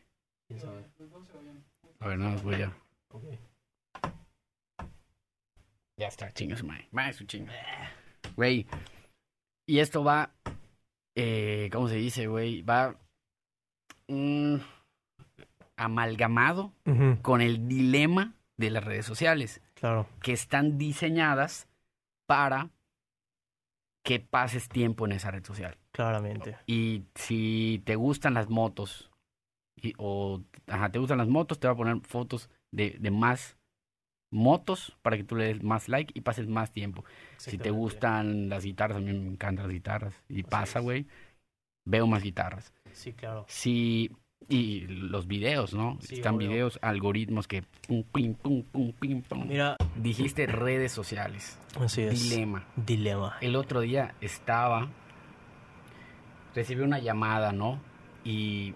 [0.48, 0.86] ¿Quién sabe?
[2.00, 2.76] A ver, nada más voy a...
[3.10, 3.26] Ok.
[6.00, 6.88] Ya está, chingas, mae.
[6.92, 7.54] Mae, su chinga.
[8.36, 8.66] Güey.
[9.68, 10.34] Y esto va.
[11.20, 12.62] Eh, ¿Cómo se dice, güey?
[12.62, 12.96] Va.
[15.76, 16.74] amalgamado
[17.22, 19.62] con el dilema de las redes sociales.
[19.76, 20.08] Claro.
[20.22, 21.68] Que están diseñadas
[22.26, 22.70] para
[24.04, 25.78] que pases tiempo en esa red social.
[25.92, 26.58] Claramente.
[26.66, 29.12] Y si te gustan las motos,
[29.76, 33.57] y- o ajá, te gustan las motos, te va a poner fotos de, de más
[34.30, 37.04] motos para que tú le des más like y pases más tiempo.
[37.38, 40.14] Si te gustan las guitarras, a mí me encantan las guitarras.
[40.30, 41.06] Y pasa, güey,
[41.86, 42.74] veo más guitarras.
[42.92, 43.46] Sí, claro.
[43.48, 44.12] Si,
[44.50, 45.98] y los videos, ¿no?
[46.02, 46.50] Sí, Están obvio.
[46.50, 49.48] videos, algoritmos que pum, pim, pum, pum, pim, pum.
[49.48, 51.58] Mira, Dijiste redes sociales.
[51.80, 52.30] así es.
[52.30, 52.66] Dilema.
[52.76, 53.38] Dilema.
[53.42, 54.90] El otro día estaba,
[56.54, 57.80] recibí una llamada, ¿no?
[58.24, 58.74] Y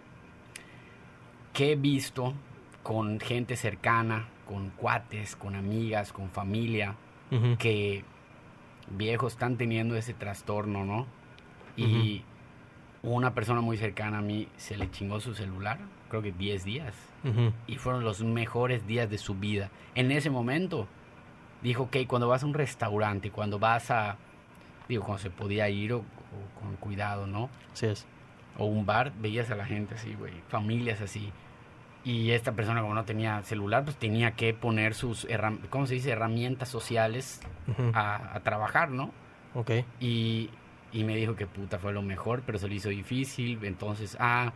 [1.53, 2.33] que he visto
[2.83, 6.95] con gente cercana, con cuates, con amigas, con familia,
[7.57, 8.03] que
[8.89, 11.07] viejos están teniendo ese trastorno, ¿no?
[11.77, 12.23] Y
[13.01, 16.93] una persona muy cercana a mí se le chingó su celular, creo que 10 días,
[17.65, 19.69] y fueron los mejores días de su vida.
[19.95, 20.85] En ese momento,
[21.63, 24.17] dijo que cuando vas a un restaurante, cuando vas a,
[24.89, 27.49] digo, cuando se podía ir o, o con cuidado, ¿no?
[27.71, 28.05] Así es.
[28.57, 31.31] O un bar, veías a la gente así, güey, familias así.
[32.03, 35.27] Y esta persona como no tenía celular, pues tenía que poner sus,
[35.69, 36.11] ¿cómo se dice?
[36.11, 39.11] Herramientas sociales Ujú, a, a trabajar, ¿no?
[39.53, 39.71] Ok.
[39.99, 40.49] Y,
[40.91, 43.63] y me dijo que puta fue lo mejor, pero se le hizo difícil.
[43.63, 44.51] Entonces, ah,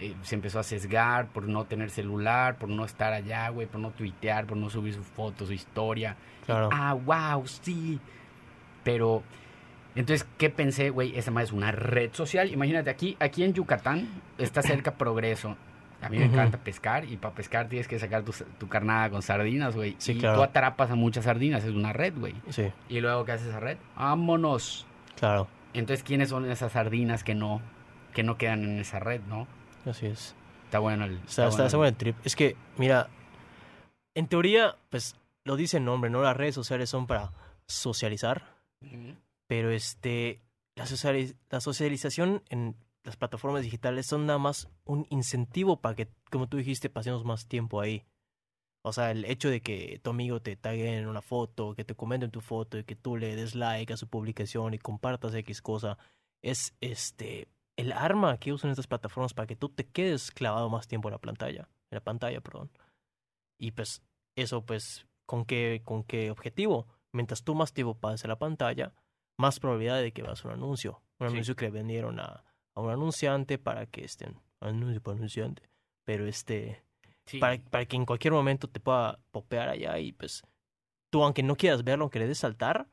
[0.00, 3.80] eh, se empezó a sesgar por no tener celular, por no estar allá, güey, por
[3.80, 6.16] no tuitear, por no subir sus fotos, su historia.
[6.46, 6.68] Claro.
[6.72, 7.98] Ah, wow, sí.
[8.84, 9.22] Pero,
[9.94, 11.16] entonces, ¿qué pensé, güey?
[11.18, 12.50] Esa más es una red social.
[12.50, 15.56] Imagínate, aquí, aquí en Yucatán está cerca Progreso.
[16.04, 16.34] A mí me Ujú.
[16.34, 19.96] encanta pescar y para pescar tienes que sacar tu, tu carnada con sardinas, güey.
[19.98, 20.36] Sí, y claro.
[20.38, 22.34] tú atrapas a muchas sardinas, es una red, güey.
[22.50, 23.78] Sí, Y luego, ¿qué hace esa red?
[23.96, 24.86] Vámonos.
[25.16, 25.48] claro.
[25.72, 27.60] Entonces, ¿quiénes son esas sardinas que no,
[28.12, 29.48] que no quedan en esa red, no?
[29.84, 30.36] Así es.
[30.66, 31.16] Está bueno el...
[31.26, 32.16] Está, está, está bueno el trip.
[32.24, 33.08] Es que, mira,
[34.14, 36.22] en teoría, pues lo dice el nombre, ¿no?
[36.22, 37.32] Las redes sociales son para
[37.66, 38.44] socializar,
[38.82, 39.16] Ujú.
[39.48, 40.40] pero este,
[40.76, 46.08] la, sociali- la socialización en las plataformas digitales son nada más un incentivo para que,
[46.30, 48.04] como tú dijiste, pasemos más tiempo ahí.
[48.82, 51.94] O sea, el hecho de que tu amigo te tague en una foto, que te
[51.94, 55.62] comenten tu foto y que tú le des like a su publicación y compartas X
[55.62, 55.96] cosa,
[56.42, 60.86] es este el arma que usan estas plataformas para que tú te quedes clavado más
[60.86, 62.70] tiempo en la pantalla, en la pantalla, perdón.
[63.58, 64.02] Y pues
[64.36, 66.86] eso pues con qué con qué objetivo?
[67.12, 68.92] Mientras tú más tiempo pases en la pantalla,
[69.38, 71.32] más probabilidad de que veas un anuncio, un Sí.
[71.34, 75.62] anuncio que le vendieron a, a un anunciante para que estén anuncio para anunciante,
[76.04, 76.82] pero este
[77.26, 77.38] Sí.
[77.38, 80.42] para, para que en cualquier momento te pueda popear allá y pues
[81.10, 82.86] tú aunque no quieras verlo, aunque le des saltar,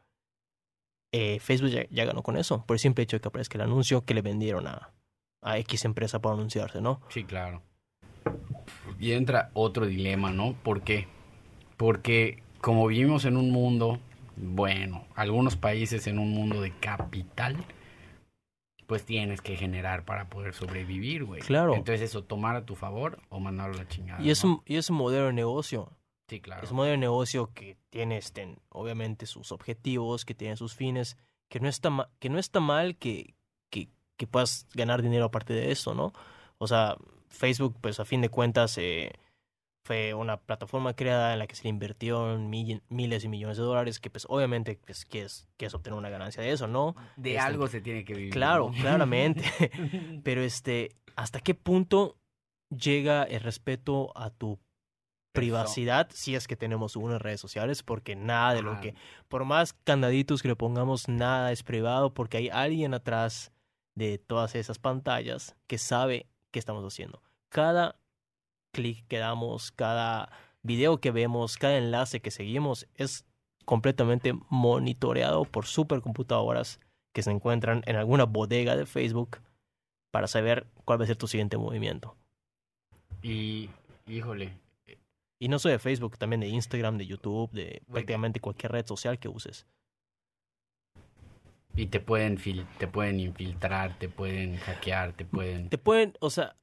[1.11, 3.63] eh, Facebook ya, ya ganó con eso, por el simple hecho de que aparezca el
[3.63, 4.93] anuncio que le vendieron a,
[5.41, 7.01] a X empresa para anunciarse, ¿no?
[7.09, 7.61] Sí, claro.
[8.99, 10.53] Y entra otro dilema, ¿no?
[10.53, 11.07] ¿Por qué?
[11.75, 13.99] Porque como vivimos en un mundo,
[14.37, 17.57] bueno, algunos países en un mundo de capital,
[18.91, 21.39] pues tienes que generar para poder sobrevivir, güey.
[21.41, 21.75] Claro.
[21.75, 24.21] Entonces eso, tomar a tu favor o mandarlo a la chingada.
[24.21, 24.55] Y es, ¿no?
[24.55, 25.93] un, y es un modelo de negocio,
[26.27, 26.61] Sí, claro.
[26.61, 31.15] es un modelo de negocio que tiene este, obviamente sus objetivos, que tiene sus fines,
[31.47, 33.33] que no está, ma- que no está mal que,
[33.69, 36.11] que, que puedas ganar dinero aparte de eso, ¿no?
[36.57, 36.97] O sea,
[37.29, 39.13] Facebook, pues a fin de cuentas, eh,
[39.83, 43.99] fue una plataforma creada en la que se le invirtieron miles y millones de dólares,
[43.99, 46.95] que pues obviamente pues, quieres, quieres obtener una ganancia de eso, ¿no?
[47.15, 48.31] De este, algo se tiene que vivir.
[48.31, 49.43] Claro, claramente.
[50.23, 52.17] Pero este, ¿hasta qué punto
[52.69, 54.59] llega el respeto a tu
[55.33, 57.81] privacidad si es que tenemos unas redes sociales?
[57.81, 58.93] Porque nada de lo que,
[59.29, 63.51] por más candaditos que le pongamos, nada es privado porque hay alguien atrás
[63.95, 67.23] de todas esas pantallas que sabe qué estamos haciendo.
[67.49, 68.00] Cada
[68.71, 70.31] clic que damos, cada
[70.63, 73.25] video que vemos, cada enlace que seguimos es
[73.65, 76.79] completamente monitoreado por supercomputadoras
[77.13, 79.39] que se encuentran en alguna bodega de Facebook
[80.11, 82.15] para saber cuál va a ser tu siguiente movimiento.
[83.21, 83.69] Y,
[84.07, 84.53] híjole.
[85.39, 89.17] Y no solo de Facebook, también de Instagram, de YouTube, de prácticamente cualquier red social
[89.19, 89.65] que uses.
[91.75, 92.37] Y te pueden,
[92.77, 95.69] te pueden infiltrar, te pueden hackear, te pueden...
[95.69, 96.57] Te pueden, o sea,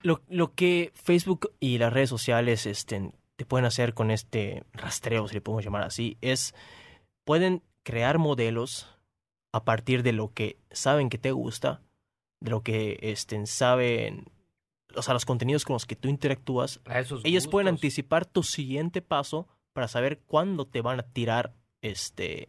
[0.00, 5.28] lo, lo que Facebook y las redes sociales este, te pueden hacer con este rastreo,
[5.28, 6.54] si le podemos llamar así, es,
[7.24, 8.98] pueden crear modelos
[9.52, 11.80] a partir de lo que saben que te gusta,
[12.40, 14.26] de lo que este, saben,
[14.94, 16.80] o sea, los contenidos con los que tú interactúas.
[17.24, 22.48] Ellos pueden anticipar tu siguiente paso para saber cuándo te van a tirar este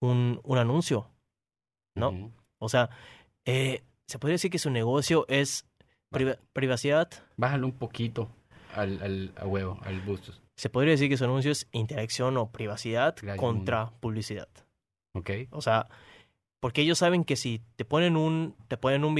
[0.00, 1.10] un, un anuncio,
[1.94, 2.32] ¿no?
[2.58, 2.90] O sea,
[3.44, 5.67] eh, se podría decir que su negocio es
[6.52, 7.10] privacidad.
[7.36, 8.28] Bájalo un poquito
[8.74, 10.40] al, al a huevo, al bustos.
[10.56, 14.48] Se podría decir que su anuncio es interacción o privacidad contra publicidad.
[15.14, 15.30] Ok.
[15.50, 15.88] O sea,
[16.60, 19.14] porque ellos saben que si te ponen un, te ponen un,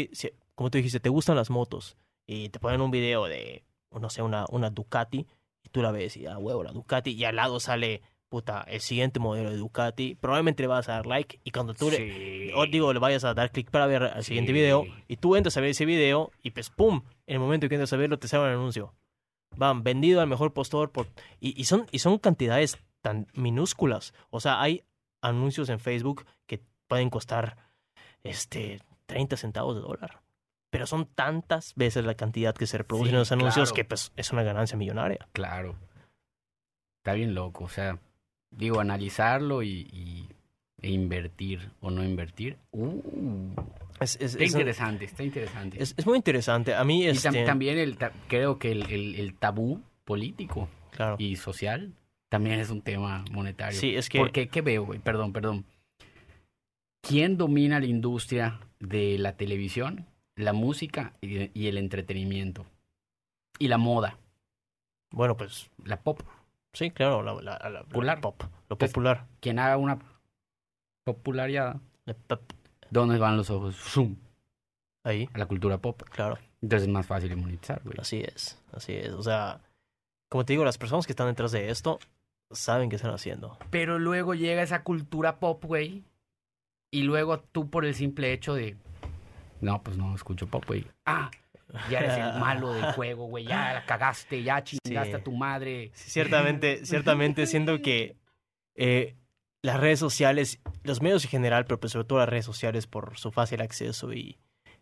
[0.55, 1.96] como tú dijiste, te gustan las motos
[2.27, 5.27] y te ponen un video de, no sé, una, una Ducati
[5.62, 8.81] y tú la ves y, ah, huevo, la Ducati y al lado sale puta, el
[8.81, 12.67] siguiente modelo de Ducati, probablemente le vas a dar like y cuando tú le, o
[12.67, 15.61] digo, le vayas a dar clic para ver el siguiente video y tú entras a
[15.61, 18.45] ver ese video y pues pum, en el momento que entras a verlo te sale
[18.45, 18.95] un anuncio.
[19.57, 21.09] Van, vendido al mejor postor por...
[21.41, 24.12] Y, y, son, y son cantidades tan minúsculas.
[24.31, 24.85] O sea, hay
[25.23, 27.57] anuncios en Facebook que pueden costar
[28.23, 30.21] este 30 centavos de dólar.
[30.71, 34.33] Pero son tantas veces la cantidad que se reproducen en los anuncios que pues es
[34.33, 35.27] una ganancia millonaria.
[35.33, 35.77] Claro.
[37.01, 37.99] Está bien loco, o sea,
[38.50, 40.26] digo, analizarlo y,
[40.80, 42.56] e invertir o no invertir.
[42.70, 43.52] Uh,
[44.00, 45.82] es, está interesante, está interesante.
[45.82, 46.74] Es, muy interesante.
[46.74, 47.44] A mí este...
[47.44, 50.68] también el, creo que el, tabú político
[51.18, 51.92] y social
[52.28, 53.78] también es un tema monetario.
[53.78, 54.18] Sí, es que...
[54.18, 54.88] Porque, ¿qué veo?
[55.02, 55.64] Perdón, perdón.
[57.00, 60.06] ¿Quién domina la industria de la televisión,
[60.37, 62.66] la música y, y el entretenimiento?
[63.58, 64.18] Y la moda.
[65.11, 65.70] Bueno, pues...
[65.84, 66.20] La pop.
[66.79, 68.21] Sí, claro, la, la, popular.
[68.21, 69.27] pop, lo popular.
[69.41, 69.99] Quien haga una
[71.03, 71.81] popularidad,
[72.88, 73.75] ¿dónde van los ojos?
[73.75, 74.14] Zoom.
[75.03, 75.29] Ahí.
[75.33, 76.01] A la cultura pop.
[76.09, 76.38] Claro.
[76.62, 77.97] Entonces es más fácil de monetizar, güey.
[77.99, 79.09] Así es, así es.
[79.09, 79.61] O sea,
[80.29, 81.99] como te digo, las personas que están detrás de esto
[82.53, 83.59] saben qué están haciendo.
[83.71, 86.05] Pero luego llega esa cultura pop, güey.
[86.93, 88.77] Y luego tú por el simple hecho de...
[89.61, 90.87] No, pues no escucho pop, güey.
[91.05, 91.33] Ah,
[91.90, 95.90] ya eres el malo del juego, güey, ya la cagaste, ya chingaste a tu madre.
[95.94, 98.16] ciertamente, ciertamente siento que
[98.74, 99.16] eh,
[99.62, 103.18] las redes sociales, los medios en general, pero pues sobre todo las redes sociales por
[103.18, 104.38] su fácil acceso y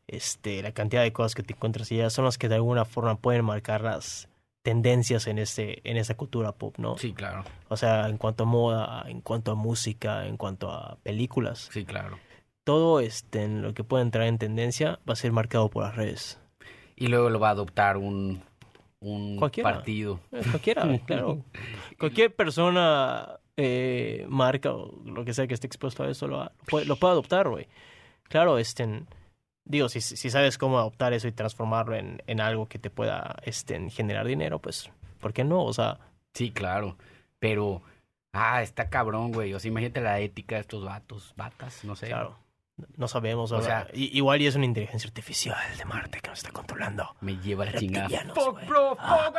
[0.07, 2.85] este, la cantidad de cosas que te encuentras y ya son las que de alguna
[2.85, 4.29] forma pueden marcar las
[4.62, 6.99] tendencias en este en esa cultura pop, ¿no?
[6.99, 7.44] Sí, claro.
[7.68, 11.68] O sea, en cuanto a moda, en cuanto a música, en cuanto a películas.
[11.72, 12.18] Sí, claro.
[12.64, 15.94] Todo este, en lo que puede entrar en tendencia va a ser marcado por las
[15.94, 16.40] redes.
[16.97, 18.43] Y luego lo va a adoptar un,
[19.01, 20.21] un partido.
[20.33, 21.45] Eh, cualquiera, claro.
[21.99, 26.87] Cualquier persona, eh, marca o lo que sea que esté expuesto a eso, lo, puede,
[26.87, 27.69] lo puede adoptar, güey.
[28.25, 29.05] Claro, este,
[29.65, 33.37] digo, si, si sabes cómo adoptar eso y transformarlo en, en algo que te pueda
[33.43, 35.65] este, generar dinero, pues, ¿por qué no?
[35.65, 35.99] O sea...
[36.35, 36.97] Sí, claro,
[37.39, 37.83] pero...
[38.39, 39.55] Ah, está cabrón, güey.
[39.55, 42.09] O sea, imagínate la ética de estos vatos, vatas, no sé.
[42.09, 42.37] Claro.
[42.97, 43.53] No sabemos.
[43.53, 47.17] O, sea, igual y es una inteligencia artificial de Marte que nos está controlando.
[47.21, 48.09] Me lleva la chingada.
[48.67, 49.33] bro, ah.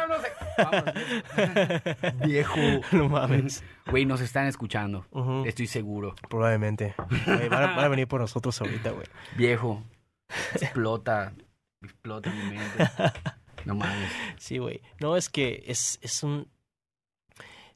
[2.25, 2.59] Viejo.
[2.91, 3.63] No mames.
[3.85, 5.05] Güey, nos están escuchando.
[5.45, 6.15] Estoy seguro.
[6.29, 6.95] Probablemente.
[7.27, 9.05] van, a, venir por nosotros ahorita, güey.
[9.35, 9.83] Viejo.
[10.55, 11.33] Explota.
[11.83, 12.89] Explota mi mente.
[13.65, 14.11] No mames.
[14.37, 14.81] Sí, güey.
[14.99, 16.47] No, es que es, es un...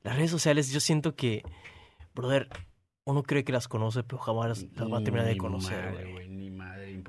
[0.02, 1.44] Las redes sociales, yo siento que,
[2.16, 2.50] brother,
[3.12, 5.94] uno cree que las conoce, pero jamás las, va a terminar de conocer.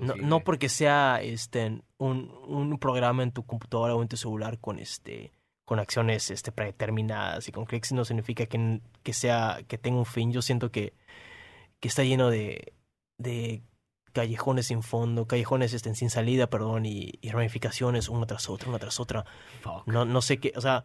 [0.00, 4.58] no, no, porque sea este un, un programa en tu computadora o en tu celular
[4.58, 5.32] con este
[5.64, 10.06] con acciones este predeterminadas y con clics no significa que, que sea que tenga un
[10.06, 10.32] fin.
[10.32, 10.94] Yo siento que,
[11.80, 12.74] que está lleno de,
[13.18, 13.62] de
[14.12, 19.00] callejones sin fondo, callejones este, sin salida, perdón, y, ramificaciones una tras otra, una tras
[19.00, 19.24] otra.
[19.86, 20.84] No, no sé qué, o sea,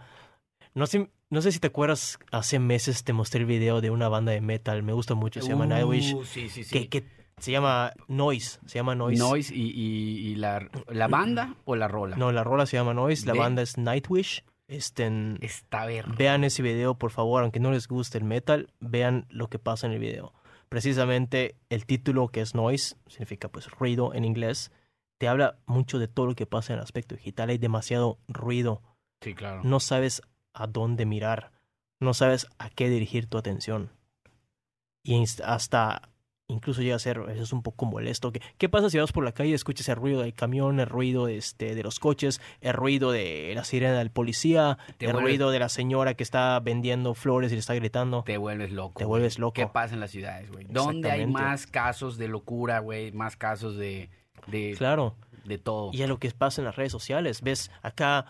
[0.74, 4.10] no sé, no sé si te acuerdas, hace meses te mostré el video de una
[4.10, 6.14] banda de metal, me gusta mucho, se llama Nightwish.
[6.14, 6.72] Uh, sí, sí, sí.
[6.72, 9.20] Que, que se llama Noise, se llama Noise.
[9.20, 12.16] Noise y, y, la, la, banda o la rola.
[12.16, 14.44] No, la rola se llama Noise, la banda es Nightwish.
[14.68, 15.86] Estén, Está.
[15.86, 19.88] Vean ese video, por favor, aunque no les guste el metal, vean lo que pasa
[19.88, 20.34] en el video.
[20.68, 24.72] Precisamente el título que es Noise, significa pues ruido en inglés,
[25.18, 27.50] te habla mucho de todo lo que pasa en el aspecto digital.
[27.50, 28.82] Hay demasiado ruido.
[29.22, 29.62] Sí, claro.
[29.64, 30.22] No sabes
[30.58, 31.52] a dónde mirar,
[32.00, 33.92] no sabes a qué dirigir tu atención.
[35.04, 36.10] Y hasta
[36.50, 38.32] incluso llega a ser eso es un poco molesto.
[38.32, 40.88] ¿Qué, ¿Qué pasa si vas por la calle y escuchas el ruido del camión, el
[40.88, 45.60] ruido este, de los coches, el ruido de la sirena del policía, el ruido de
[45.60, 48.24] la señora que está vendiendo flores y le está gritando?
[48.24, 48.98] Te vuelves loco.
[48.98, 49.54] Te vuelves loco.
[49.54, 50.66] ¿Qué pasa en las ciudades, güey?
[50.70, 53.12] ¿Dónde hay más casos de locura, güey?
[53.12, 54.10] Más casos de,
[54.48, 54.76] de...
[54.78, 55.16] Claro.
[55.44, 55.92] De todo.
[55.94, 57.42] Y es lo que pasa en las redes sociales.
[57.42, 58.26] Ves acá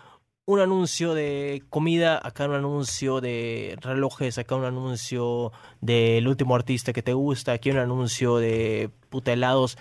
[0.47, 6.93] un anuncio de comida, acá un anuncio de relojes, acá un anuncio del último artista
[6.93, 9.77] que te gusta, aquí un anuncio de puta helados.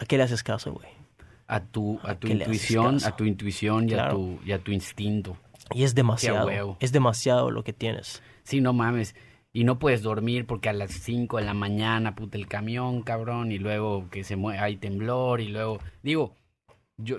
[0.00, 0.88] ¿A qué le haces caso, güey?
[1.46, 5.36] A tu, a tu intuición, a tu intuición y, a tu, y a tu instinto.
[5.72, 6.76] Y es demasiado.
[6.80, 8.20] Es demasiado lo que tienes.
[8.42, 9.14] Sí, no mames.
[9.52, 13.52] Y no puedes dormir porque a las 5 de la mañana, puta, el camión, cabrón,
[13.52, 16.34] y luego que se mueve, hay temblor, y luego, digo,
[16.96, 17.18] yo,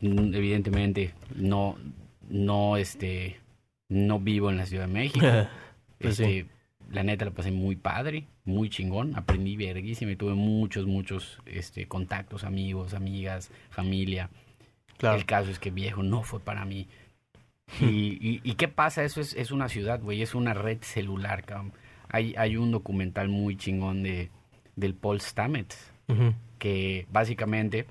[0.00, 1.76] evidentemente, no,
[2.30, 3.40] no, este,
[3.88, 5.26] no vivo en la Ciudad de México.
[5.98, 6.46] Pues este,
[6.90, 9.14] La neta la pasé muy padre, muy chingón.
[9.16, 14.30] Aprendí verguísima y tuve muchos, muchos este, contactos, amigos, amigas, familia.
[14.96, 15.18] Claro.
[15.18, 16.88] El caso es que viejo no fue para mí.
[17.82, 19.04] Y, y, qué pasa?
[19.04, 21.72] Eso es, es una ciudad, güey, es una red celular, cabrón.
[22.08, 24.30] Hay, hay un documental muy chingón de,
[24.74, 25.92] del Paul Stamets,
[26.58, 27.86] que básicamente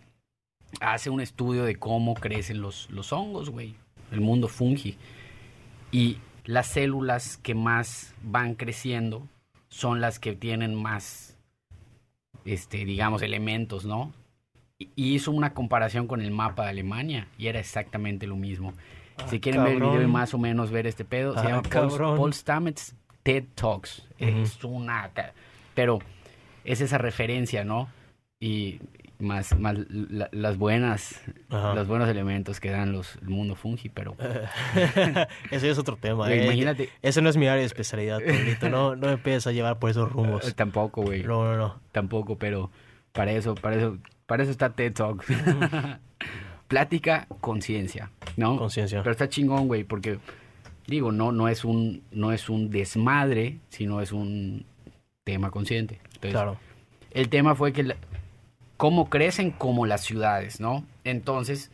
[0.82, 3.76] hace un estudio de cómo crecen los, los hongos, güey
[4.12, 4.98] el mundo fungi.
[5.92, 9.28] Y las células que más van creciendo
[9.70, 11.38] son las que tienen más,
[12.46, 14.14] este, digamos, elementos, ¿no?
[14.78, 18.74] Y hizo una comparación con el mapa de Alemania y era exactamente lo mismo.
[19.28, 21.62] si ah, quieren ver el video y más o menos ver este pedo, se ah,
[21.62, 21.64] llama
[22.16, 24.08] Paul, Stamets TED Talks.
[24.18, 25.12] Es una...
[25.76, 26.00] Pero
[26.64, 27.90] es esa referencia, ¿no?
[28.40, 28.80] Y
[29.20, 34.16] más, más las buenas, los buenos elementos que dan los, el mundo fungi, pero...
[35.52, 36.32] Ese es otro tema.
[36.32, 36.46] Eh.
[36.46, 36.90] Imagínate.
[37.02, 38.20] Ese no es mi área de especialidad,
[38.70, 40.48] No, no me empiezas a llevar por esos rumos.
[40.48, 41.24] Eh, tampoco, güey.
[41.24, 41.82] No, no, no.
[41.92, 42.72] Tampoco, pero
[43.12, 45.26] para eso, para eso, para eso está TED Talk.
[46.68, 48.58] Plática, conciencia, ¿no?
[48.58, 49.00] Conciencia.
[49.00, 50.20] Pero está chingón, güey, porque
[50.88, 54.66] digo, no, no es un, no es un desmadre, sino es un
[55.24, 56.00] tema consciente.
[56.22, 56.58] claro.
[57.12, 57.96] El tema fue que
[58.80, 60.86] cómo crecen como las ciudades, ¿no?
[61.04, 61.70] Entonces,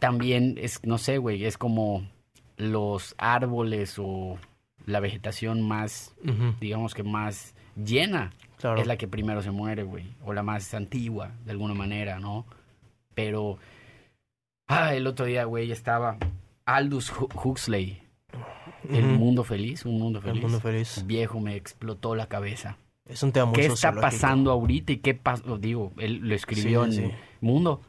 [0.00, 2.08] también es, no sé, güey, es como
[2.56, 4.36] los árboles o
[4.84, 6.12] la vegetación más,
[6.60, 8.32] digamos que más llena.
[8.76, 10.06] Es la que primero se muere, güey.
[10.24, 12.46] O la más antigua, de alguna manera, ¿no?
[13.14, 13.58] Pero,
[14.66, 16.18] ah, el otro día, güey, estaba
[16.64, 18.02] Aldous Huxley.
[18.90, 20.34] El mundo feliz, un mundo feliz.
[20.34, 21.04] El mundo feliz.
[21.06, 22.76] Viejo, me explotó la cabeza.
[23.06, 25.58] Es un tema muy ¿Qué está pasando ahorita y qué pasó?
[25.58, 27.80] Digo, él lo escribió en Mundo.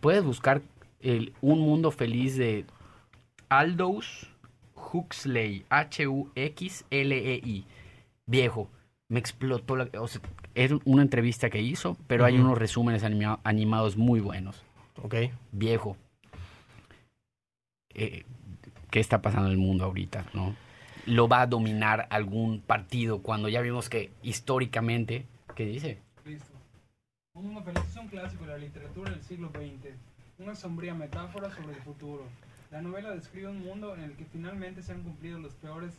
[0.00, 0.62] Puedes buscar
[1.00, 2.64] el, Un Mundo Feliz de
[3.48, 4.28] Aldous
[4.74, 5.66] Huxley.
[5.68, 7.66] H-U-X-L-E-I.
[8.26, 8.70] Viejo,
[9.08, 9.88] me explotó la...
[10.00, 10.22] O sea,
[10.54, 14.64] es una entrevista que hizo, pero hay unos resúmenes animados muy buenos.
[15.02, 15.16] Ok.
[15.52, 15.96] Viejo.
[17.94, 18.24] Eh,
[18.90, 20.54] ¿Qué está pasando en el mundo ahorita, no?
[21.06, 25.98] Lo va a dominar algún partido cuando ya vimos que históricamente, ¿qué dice?
[26.24, 26.52] Listo.
[27.34, 29.94] Un es un clásico de la literatura del siglo XX,
[30.38, 32.24] una sombría metáfora sobre el futuro.
[32.70, 35.94] La novela describe un mundo en el que finalmente se han cumplido los peores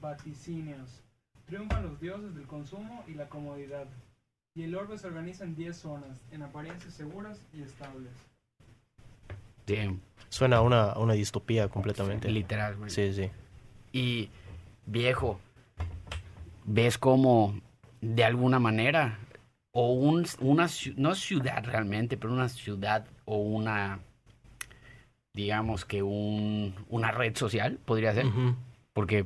[0.00, 1.02] vaticinios.
[1.46, 3.86] Triunfan los dioses del consumo y la comodidad.
[4.54, 8.12] Y el orbe se organiza en 10 zonas, en apariencias seguras y estables.
[9.66, 10.00] Damn.
[10.28, 12.30] Suena a una, una distopía completamente.
[12.30, 13.30] Literal, Sí, sí.
[13.96, 14.28] Y
[14.84, 15.40] viejo,
[16.66, 17.58] ves como
[18.02, 19.18] de alguna manera,
[19.72, 24.00] o un, una, no ciudad realmente, pero una ciudad o una,
[25.32, 28.26] digamos que un, una red social, podría ser.
[28.92, 29.24] Porque,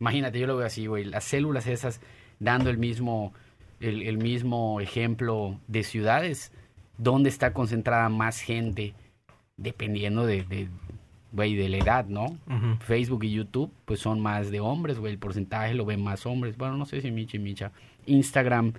[0.00, 2.00] imagínate, yo lo veo así, güey, las células esas
[2.40, 3.34] dando el mismo,
[3.78, 6.50] el, mismo ejemplo de ciudades,
[6.98, 8.94] donde está concentrada más gente,
[9.56, 10.68] dependiendo de,
[11.36, 12.36] güey, de la edad, ¿no?
[12.80, 16.56] Facebook y YouTube, pues son más de hombres, güey, el porcentaje lo ven más hombres.
[16.56, 17.70] Bueno, no sé si Micha y Micha.
[18.06, 18.72] Instagram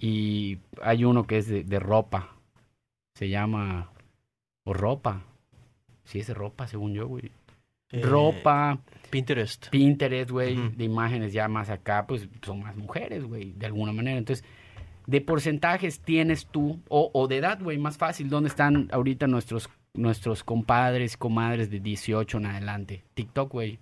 [0.00, 2.30] y hay uno que es de, de ropa.
[3.14, 3.90] Se llama...
[4.64, 5.22] O ropa.
[6.04, 7.30] Sí, es de ropa, según yo, güey.
[7.92, 8.78] Eh, ropa,
[9.10, 9.68] Pinterest.
[9.68, 14.16] Pinterest, güey, de imágenes ya más acá, pues son más mujeres, güey, de alguna manera.
[14.16, 14.44] Entonces,
[15.06, 19.68] de porcentajes tienes tú, o, o de edad, güey, más fácil, ¿dónde están ahorita nuestros,
[19.94, 23.04] nuestros compadres, comadres de 18 en adelante?
[23.14, 23.78] TikTok, güey.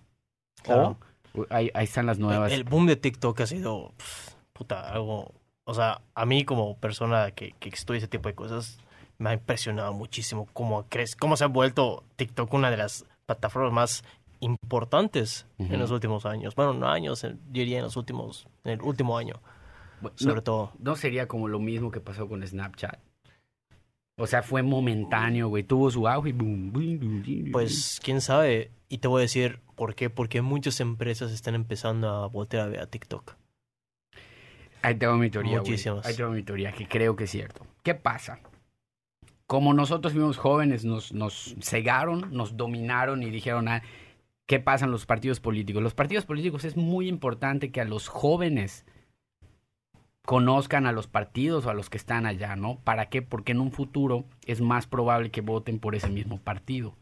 [0.63, 0.99] Claro.
[1.35, 2.51] O, ahí, ahí están las nuevas.
[2.53, 5.33] El boom de TikTok ha sido, pf, puta, algo...
[5.65, 8.79] O sea, a mí como persona que, que estudia ese tipo de cosas,
[9.19, 13.73] me ha impresionado muchísimo cómo, crees, cómo se ha vuelto TikTok una de las plataformas
[13.73, 14.05] más
[14.41, 16.55] importantes en los últimos años.
[16.55, 19.35] Bueno, no años, en- diría en los últimos, en el último año,
[20.01, 20.73] Bueno, sobre no, todo.
[20.79, 22.99] no sería como lo mismo que pasó con Snapchat.
[24.19, 25.63] O sea, fue momentáneo, güey.
[25.63, 27.53] Tuvo su auge y boom, boom, boom, boom.
[27.53, 32.09] Pues, quién sabe, y te voy a decir por qué, porque muchas empresas están empezando
[32.09, 33.37] a voltear a ver a TikTok.
[34.83, 35.59] Ahí tengo mi teoría.
[35.59, 36.05] Muchísimas.
[36.05, 37.65] Ahí tengo mi teoría, que creo que es cierto.
[37.85, 38.41] ¿Qué pasa?
[39.47, 43.83] Como nosotros fuimos jóvenes, nos, nos cegaron, nos dominaron y dijeron, ah,
[44.47, 45.83] ¿qué pasa en los partidos políticos?
[45.83, 48.85] Los partidos políticos es muy importante que a los jóvenes
[50.29, 52.77] conozcan a los partidos o a los que están allá, ¿no?
[52.85, 53.23] ¿Para qué?
[53.23, 56.95] Porque en un futuro es más probable que voten por ese mismo partido.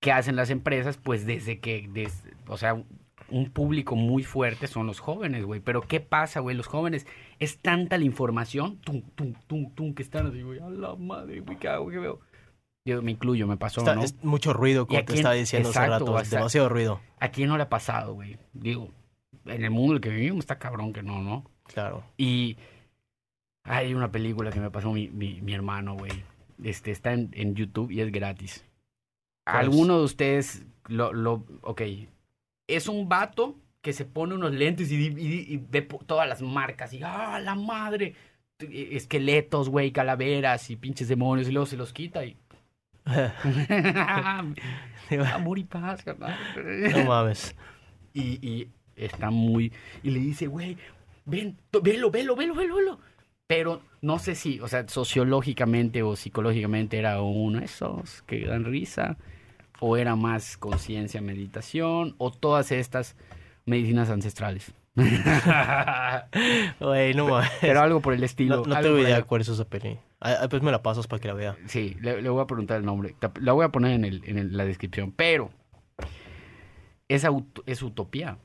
[0.00, 0.96] ¿Qué hacen las empresas?
[0.96, 2.82] Pues desde que, des- o sea,
[3.28, 5.60] un público muy fuerte son los jóvenes, güey.
[5.60, 6.56] Pero ¿qué pasa, güey?
[6.56, 7.06] Los jóvenes,
[7.40, 11.40] es tanta la información, tum, tum, tum, tum, que están así, güey, a la madre,
[11.40, 11.90] güey, ¿qué hago?
[11.90, 12.20] ¿Qué veo?
[12.88, 14.02] Yo me incluyo, me pasó, Está- ¿no?
[14.02, 17.00] es mucho ruido, como te estaba diciendo hace exacto, rato, o es sea, demasiado ruido.
[17.20, 18.38] ¿A quién no le ha pasado, güey?
[18.54, 18.88] Digo,
[19.44, 21.44] en el mundo en el que vivimos está cabrón que no, ¿no?
[21.72, 22.04] Claro.
[22.16, 22.56] Y
[23.64, 26.12] hay una película que me pasó mi, mi, mi hermano, güey.
[26.62, 28.64] Este, está en, en YouTube y es gratis.
[29.44, 31.44] ¿Alguno de ustedes lo, lo...
[31.62, 31.82] Ok.
[32.68, 36.92] Es un vato que se pone unos lentes y, y- y ve todas las marcas
[36.92, 38.14] y ¡ah, la madre!
[38.58, 42.36] Esqueletos, güey, calaveras y pinches demonios y luego se los quita y...
[45.34, 46.36] Amor y paz, carnal.
[46.92, 47.54] no mames.
[48.12, 49.72] Y, y está muy...
[50.02, 50.76] Y le dice, güey,
[51.26, 52.98] ven, velo, velo, velo, velo, velo.
[53.46, 58.64] Pero no sé si, o sea, sociológicamente o psicológicamente era uno de esos que dan
[58.64, 59.18] risa,
[59.78, 63.14] o era más conciencia, meditación, o todas estas
[63.66, 64.72] medicinas ancestrales.
[66.80, 67.50] Güey, no mames.
[67.60, 68.56] Pero algo por el estilo.
[68.58, 69.98] No, no tengo idea cuál es esa peli.
[70.20, 71.56] Ah, pues me la pasas para que la vea.
[71.66, 73.14] Sí, le, le voy a preguntar el nombre.
[73.40, 75.12] La voy a poner en, el, en el- la descripción.
[75.12, 75.50] Pero
[77.08, 77.26] es,
[77.66, 78.38] es utopía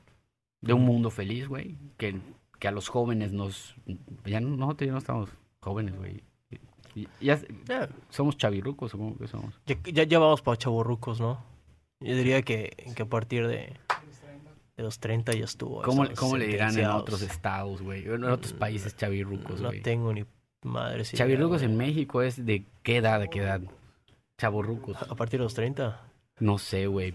[0.60, 1.76] de un mundo feliz, güey.
[1.96, 2.20] Que,
[2.62, 3.74] que a los jóvenes nos...
[4.24, 6.22] Ya no, nosotros ya no estamos jóvenes, güey.
[7.20, 9.52] Ya, Ya, somos chavirrucos, supongo que somos.
[9.66, 11.42] ya, ya, ya vamos para chavorrucos, ¿no?
[11.98, 13.74] Yo diría que, que a partir de,
[14.76, 15.82] de los 30 ya estuvo.
[15.82, 18.04] ¿Cómo, cómo le dirán en otros estados, güey?
[18.06, 19.82] En otros países chavirrucos, No güey.
[19.82, 20.24] tengo ni
[20.62, 21.02] madre.
[21.02, 23.60] idea, Chavirrucos en México es de qué edad, de qué edad.
[24.38, 25.02] Chavorrucos.
[25.02, 26.00] A partir de los 30.
[26.38, 27.12] No sé, güey.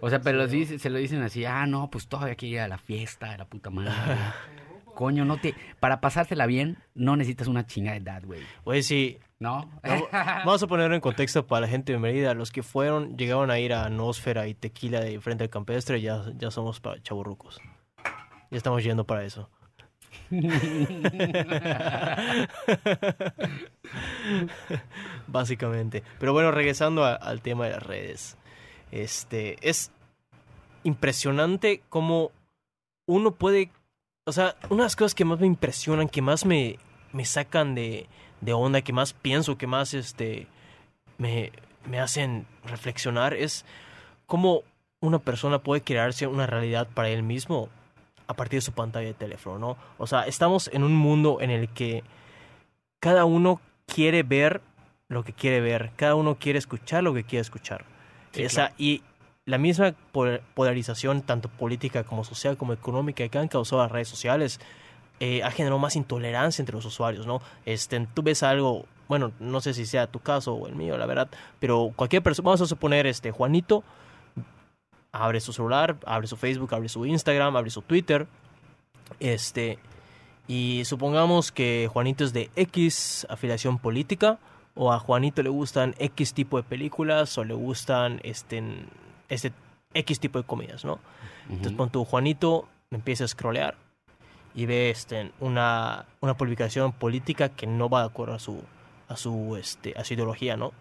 [0.00, 2.68] O sea, pero los dice- se lo dicen así, ah, no, pues todavía ir a
[2.68, 3.92] la fiesta de la puta madre.
[4.98, 5.14] güey".
[5.14, 5.54] Coño, no te...
[5.80, 8.40] Para pasársela bien, no necesitas una chinga de edad, güey.
[8.64, 9.70] Oye, sí, ¿No?
[10.44, 12.34] Vamos- a ponerlo en contexto para la gente de Mérida.
[12.34, 16.24] Los que fueron, llegaron a ir a Nósfera y Tequila de frente al campestre, ya,
[16.36, 17.60] ya somos chaburrucos.
[18.50, 19.48] Ya estamos yendo para eso.
[25.26, 26.02] Básicamente.
[26.18, 28.36] Pero bueno, regresando a- al tema de las redes.
[28.90, 29.90] Este, es
[30.84, 32.30] impresionante cómo
[33.06, 33.70] uno puede...
[34.28, 36.78] O sea, una de las cosas que más me impresionan, que más me,
[37.12, 38.06] me sacan de,
[38.42, 40.46] de onda, que más pienso, que más este,
[41.16, 41.50] me,
[41.86, 43.64] me hacen reflexionar, es
[44.26, 44.64] cómo
[45.00, 47.70] una persona puede crearse una realidad para él mismo
[48.26, 49.76] a partir de su pantalla de teléfono, ¿no?
[49.96, 52.04] O sea, estamos en un mundo en el que
[53.00, 54.60] cada uno quiere ver
[55.08, 57.86] lo que quiere ver, cada uno quiere escuchar lo que quiere escuchar.
[58.32, 59.02] Sí, Esa, Y
[59.48, 64.08] la misma pol- polarización, tanto política como social como económica, que han causado las redes
[64.08, 64.60] sociales,
[65.20, 67.40] eh, ha generado más intolerancia entre los usuarios, ¿no?
[67.64, 71.06] Este, tú ves algo, bueno, no sé si sea tu caso o el mío, la
[71.06, 71.28] verdad,
[71.60, 73.82] pero cualquier persona, vamos a suponer, este, Juanito,
[75.12, 78.26] abre su celular, abre su Facebook, abre su Instagram, abre su Twitter,
[79.18, 79.78] este,
[80.46, 84.38] y supongamos que Juanito es de X afiliación política,
[84.74, 88.62] o a Juanito le gustan X tipo de películas, o le gustan este,
[89.28, 89.52] este
[89.94, 90.98] X tipo de comidas, ¿no?
[91.48, 93.76] Entonces, pon tu Juanito, empieza a scrollear
[94.54, 98.62] y ve este, una, una publicación política que no va de acuerdo a su,
[99.08, 100.72] a su, este, a su ideología, ¿no?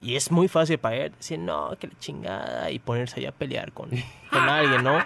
[0.00, 3.32] Y es muy fácil para él decir, no, que la chingada, y ponerse allá a
[3.32, 3.90] pelear con,
[4.30, 4.98] con alguien, ¿no?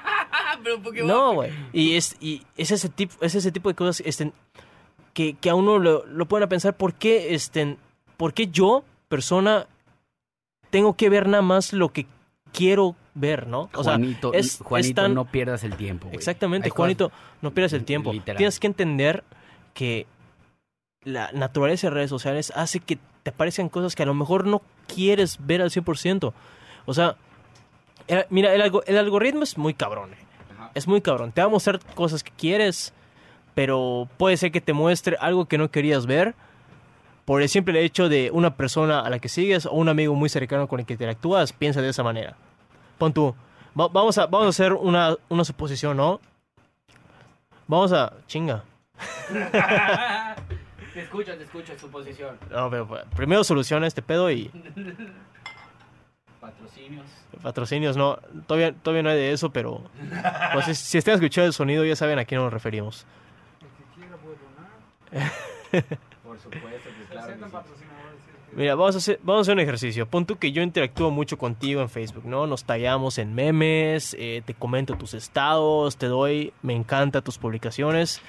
[0.63, 1.09] Pero Pokémon.
[1.09, 1.53] No, güey.
[1.73, 4.33] Y es, y es ese tipo, es ese tipo de cosas este,
[5.15, 7.77] que, que a uno lo, lo pueden pensar, ¿por qué, este,
[8.17, 9.67] ¿por qué yo, persona,
[10.71, 12.07] tengo que ver nada más lo que
[12.53, 13.71] quiero ver, ¿no?
[13.75, 16.09] O Juanito, es Juanito tan- no pierdas el tiempo.
[16.13, 18.13] Exactamente, Hay cosas- Juanito, no pierdas el tiempo.
[18.13, 18.37] Literal.
[18.39, 19.25] Tienes que entender
[19.75, 20.07] que
[21.03, 24.63] la naturaleza de redes sociales hace que te aparezcan cosas que a lo mejor no
[24.87, 26.33] quieres ver al 100%.
[26.87, 27.17] O sea,
[28.07, 30.13] el- mira, el, algo- el algoritmo es muy cabrón.
[30.15, 30.17] eh.
[30.55, 30.71] Ajá.
[30.75, 31.33] Es muy cabrón.
[31.33, 32.93] Te va a mostrar cosas que quieres,
[33.55, 36.35] pero puede ser que te muestre algo que no querías ver
[37.31, 40.29] por el simple hecho de una persona a la que sigues o un amigo muy
[40.29, 42.35] cercano con el que interactúas, piensa de esa manera.
[42.99, 43.37] Pon tú,
[43.79, 46.21] va- vamos, a, vamos a hacer una, una suposición, ¿no?
[47.69, 48.13] Vamos a...
[48.27, 48.65] Chinga.
[50.93, 52.37] Te escucho, te escucho, su posición.
[52.51, 54.51] No, pero pues, primero soluciona este pedo y
[56.41, 57.07] Patrocinios.
[57.45, 58.19] patrocinios, no.
[58.49, 59.83] Todavía, todavía no hay de eso, pero...
[60.53, 63.07] Pues si, si están escuchando el sonido ya saben a quién nos referimos.
[63.61, 64.37] El que quiera puede
[65.79, 65.99] donar.
[66.43, 67.35] Supuesto que claro.
[67.35, 67.85] que sí.
[68.53, 70.07] Mira, vamos a, hacer, vamos a hacer un ejercicio.
[70.07, 72.49] Pon tú que yo interactúo mucho contigo en Facebook, ¿no?
[72.49, 78.21] Nos tallamos en memes, eh, te comento tus estados, te doy, me encanta tus publicaciones,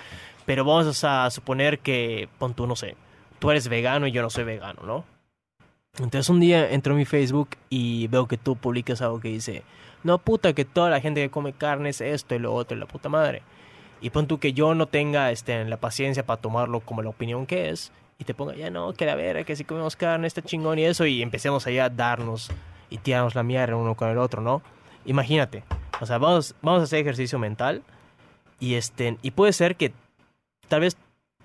[0.46, 2.96] pero vamos a suponer que, pon tú, no sé,
[3.40, 5.06] tú eres vegano y yo no soy vegano, ¿no?
[5.98, 9.64] Entonces un día entro a mi Facebook y veo que tú publicas algo que dice,
[10.04, 12.80] no puta, que toda la gente que come carne es esto y lo otro y
[12.80, 13.42] la puta madre.
[14.02, 17.46] Y pon tú que yo no tenga este, la paciencia para tomarlo como la opinión
[17.46, 17.92] que es
[18.22, 20.86] y te ponga, ya no, que la vera, que si comemos carne está chingón y
[20.86, 22.52] eso, y empecemos allá a darnos
[22.92, 24.62] y tirarnos la mierda uno con el otro, ¿no?
[25.06, 25.64] Imagínate,
[26.00, 27.82] o sea, vamos, vamos a hacer ejercicio mental
[28.60, 29.92] y, este, y puede ser que
[30.68, 30.96] tal vez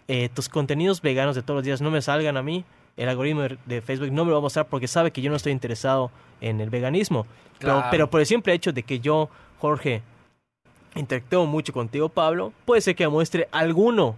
[0.06, 2.66] eh, tus contenidos veganos de todos los días no me salgan a mí,
[2.98, 5.36] el algoritmo de, Facebook no me lo va a mostrar porque sabe que yo no
[5.36, 6.10] estoy interesado
[6.42, 7.26] en el veganismo,
[7.58, 7.88] pero, Claro.
[7.90, 10.02] pero por el simple hecho de que yo, Jorge,
[10.94, 14.16] interactúo mucho contigo, Pablo, puede ser que me muestre alguno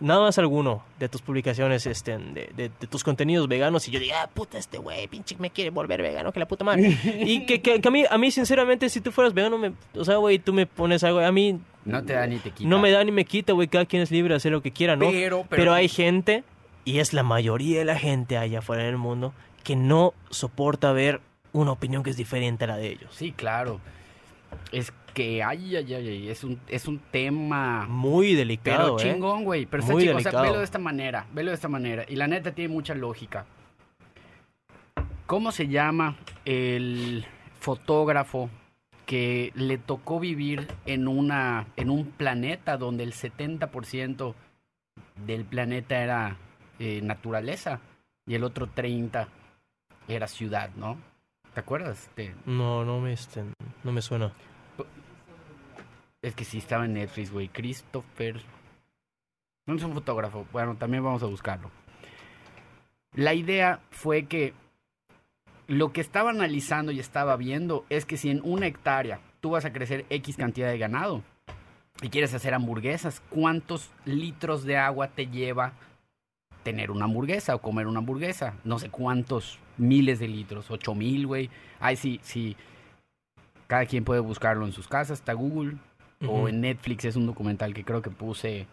[0.00, 3.98] nada más alguno de tus publicaciones, este, de, de- de tus contenidos veganos y yo
[4.00, 6.96] diga, ah, puta, este güey, pinche, me quiere volver vegano, que la puta madre.
[7.26, 10.04] y que, que- que a, mí, a mí, sinceramente, si tú fueras vegano, me, o
[10.04, 12.68] sea, güey, tú me pones algo, a mí No te da ni te quita.
[12.68, 14.70] no me da ni me quita, güey, cada quien es libre de hacer lo que
[14.72, 15.10] quiera, ¿no?
[15.10, 16.44] Pero, Pero, hay gente,
[16.84, 19.32] y es la mayoría de la gente allá afuera en el mundo,
[19.64, 21.20] que no soporta ver
[21.52, 23.10] una opinión que es diferente a la de ellos.
[23.14, 23.80] Sí, claro.
[24.72, 27.86] Es que, ay, ay, ay, ay, es un, es un tema...
[27.88, 29.02] Muy Pero delicado, ¿eh?
[29.02, 29.66] chingón, güey.
[29.66, 32.04] Pero está chico, o sea, velo de esta manera, velo de esta manera.
[32.08, 33.44] Y la neta tiene mucha lógica.
[35.26, 37.26] ¿Cómo se llama el
[37.58, 38.48] fotógrafo
[39.06, 44.34] que le tocó vivir en una en un planeta donde el 70%
[45.26, 46.36] del planeta era
[46.78, 47.80] eh, naturaleza
[48.26, 49.28] y el otro 30
[50.06, 50.96] era ciudad, ¿no?
[51.54, 52.08] ¿Te acuerdas?
[52.16, 53.42] De- No, no me, este,
[53.84, 54.32] no me suena.
[56.22, 57.48] Es que sí estaba en Netflix, güey.
[57.48, 58.40] Christopher.
[59.66, 60.46] No es un fotógrafo.
[60.52, 61.70] Bueno, también vamos a buscarlo.
[63.14, 64.54] La idea fue que
[65.66, 69.64] lo que estaba analizando y estaba viendo es que si en una hectárea tú vas
[69.64, 71.22] a crecer X cantidad de ganado
[72.00, 75.72] y quieres hacer hamburguesas, ¿cuántos litros de agua te lleva
[76.62, 78.54] tener una hamburguesa o comer una hamburguesa?
[78.64, 81.50] No sé cuántos miles de litros, ocho mil, güey.
[81.80, 82.56] Ay, sí, sí.
[83.66, 85.76] Cada quien puede buscarlo en sus casas, está Google,
[86.26, 88.66] O en Netflix es un documental que creo que puse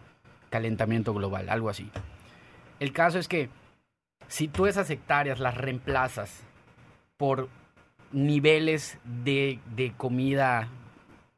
[0.50, 1.88] calentamiento global, algo así.
[2.80, 3.48] El caso es que
[4.26, 6.42] si tú esas hectáreas las reemplazas
[7.16, 7.48] por
[8.12, 10.68] niveles de, de comida,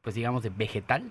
[0.02, 1.10] pues digamos de vegetal,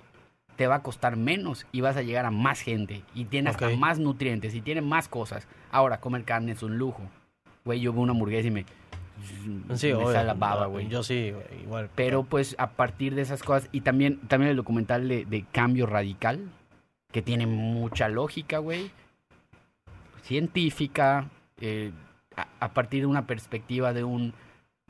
[0.56, 3.68] te va a costar menos y vas a llegar a más gente y tiene hasta
[3.68, 3.78] Ok.
[3.78, 5.48] más nutrientes y tiene más cosas.
[5.72, 7.04] Ahora, comer carne es un lujo.
[7.64, 8.66] Güey, yo veo una hamburguesa y me,
[9.76, 10.88] Sí, me obvio, sale la baba, no, güey.
[10.88, 11.90] Yo sí, igual.
[11.96, 15.86] Pero pues a partir de esas cosas, y también, también el documental de, de Cambio
[15.86, 16.50] Radical,
[17.12, 18.92] que tiene mucha lógica, güey,
[20.24, 21.92] científica, eh,
[22.36, 24.34] a, a partir de una perspectiva de un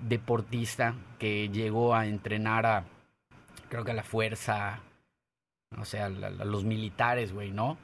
[0.01, 2.83] deportista que llegó a entrenar a,
[3.69, 4.79] creo que a la fuerza,
[5.77, 7.77] o sea, a, los militares, güey, ¿no?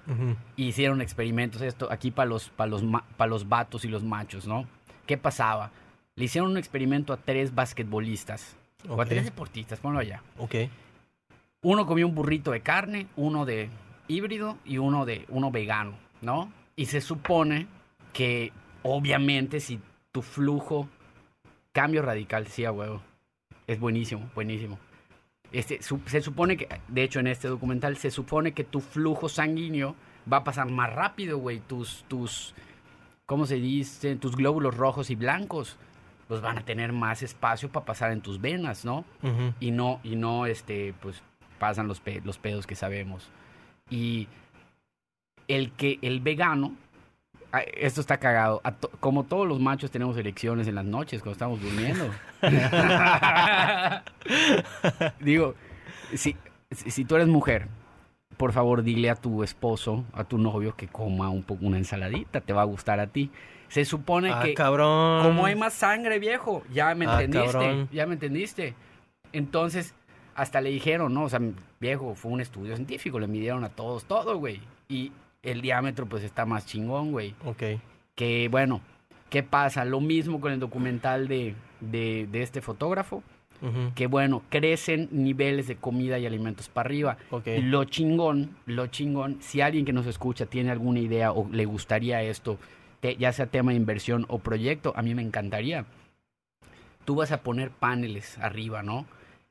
[0.55, 2.83] Y hicieron experimentos esto aquí para los para los
[3.17, 4.67] pa' los vatos y los machos, ¿no?
[5.05, 5.71] ¿Qué pasaba?
[6.15, 8.55] Le hicieron un experimento a tres basquetbolistas
[8.87, 10.21] o a tres deportistas, ponlo allá.
[10.37, 10.55] Ok.
[11.63, 13.69] Uno comió un burrito de carne, uno de
[14.07, 16.51] híbrido y uno de uno vegano, ¿no?
[16.75, 17.67] Y se supone
[18.11, 18.51] que
[18.83, 19.79] obviamente si
[20.11, 20.87] tu flujo
[21.71, 23.01] cambio radical, sí a huevo.
[23.65, 24.77] Es buenísimo, buenísimo.
[25.51, 29.29] Este, su- se supone que, de hecho en este documental, se supone que tu flujo
[29.29, 29.95] sanguíneo
[30.31, 31.59] va a pasar más rápido, güey.
[31.59, 32.53] Tus, tus,
[33.25, 34.15] ¿cómo se dice?
[34.17, 35.77] Tus glóbulos rojos y blancos,
[36.27, 39.05] pues van a tener más espacio para pasar en tus venas, ¿no?
[39.21, 39.53] Ujú.
[39.59, 41.21] y no y no este pues
[41.59, 43.29] pasan los, pe- los pedos que sabemos.
[43.89, 44.27] Y
[45.47, 46.73] el que el vegano,
[47.51, 51.33] ah, esto está cagado, to- como todos los machos tenemos elecciones en las noches cuando
[51.33, 52.09] estamos durmiendo.
[55.19, 55.55] Digo,
[56.15, 56.35] si,
[56.71, 57.67] si si tú eres mujer,
[58.37, 62.41] por favor dile a tu esposo, a tu novio que coma un poco una ensaladita,
[62.41, 63.31] te va a gustar a ti.
[63.73, 65.23] Se supone Ah, que cabrón.
[65.23, 67.89] como hay más sangre, viejo, ya me Ah, entendiste, cabrón.
[67.91, 68.75] ya me entendiste.
[69.31, 69.93] Entonces,
[70.35, 71.23] hasta le dijeron, ¿no?
[71.23, 71.39] O sea,
[71.79, 74.61] viejo, fue un estudio científico, le midieron a todos todo, güey.
[74.87, 75.11] Y
[75.41, 77.33] el diámetro, pues, está más chingón, güey.
[77.45, 77.63] Ok.
[78.15, 78.81] Que, bueno,
[79.29, 79.85] ¿qué pasa?
[79.85, 83.23] Lo mismo con el documental de, de, de este fotógrafo,
[83.95, 87.17] que, bueno, crecen niveles de comida y alimentos para arriba.
[87.31, 87.47] Ok.
[87.61, 92.21] Lo chingón, lo chingón, si alguien que nos escucha tiene alguna idea o le gustaría
[92.23, 92.57] esto,
[93.03, 95.85] te- ya sea tema de inversión o proyecto, a mí me encantaría.
[97.03, 99.05] Tú vas a poner paneles arriba, ¿no?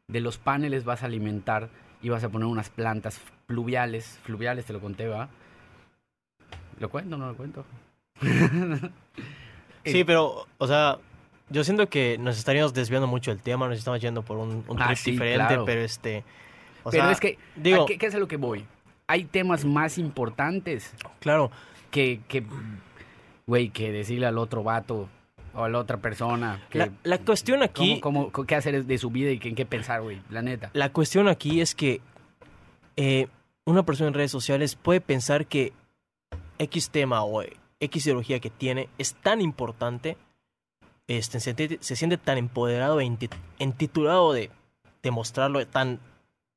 [0.09, 1.68] De los paneles vas a alimentar
[2.00, 5.28] y vas a poner unas plantas fluviales, fluviales te lo conté, ¿va?
[6.78, 7.64] ¿Lo cuento o no lo cuento?
[9.84, 10.98] Sí, pero, o sea,
[11.50, 14.80] yo siento que nos estaríamos desviando mucho del tema, nos estamos yendo por un, un
[14.80, 15.64] Ah, trip sí, diferente, claro.
[15.64, 16.22] pero este...
[16.84, 18.64] O Pero sea, es que, digo, ¿a qué, qué es a lo que voy?
[19.09, 21.50] Hay temas más importantes claro,
[21.90, 22.44] que, que,
[23.47, 25.09] güey, que decirle al otro vato
[25.55, 28.01] o a la otra persona que la, la cuestión aquí...
[28.01, 30.70] cómo, cómo- qué hacer de su vida y en qué pensar, güey, la neta.
[30.72, 32.01] La cuestión aquí es que
[32.97, 33.28] eh,
[33.64, 35.72] una persona en redes sociales puede pensar que
[36.59, 37.43] X tema o
[37.80, 40.16] X ideología que tiene es tan importante,
[41.09, 44.51] este, se, siente- se siente tan empoderado e inti- entitulado de
[45.03, 45.99] demostrarlo, tan,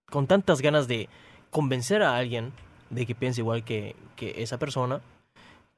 [0.10, 1.10] con tantas ganas de
[1.50, 2.54] convencer a alguien
[2.92, 5.02] de que piense igual que, que esa persona,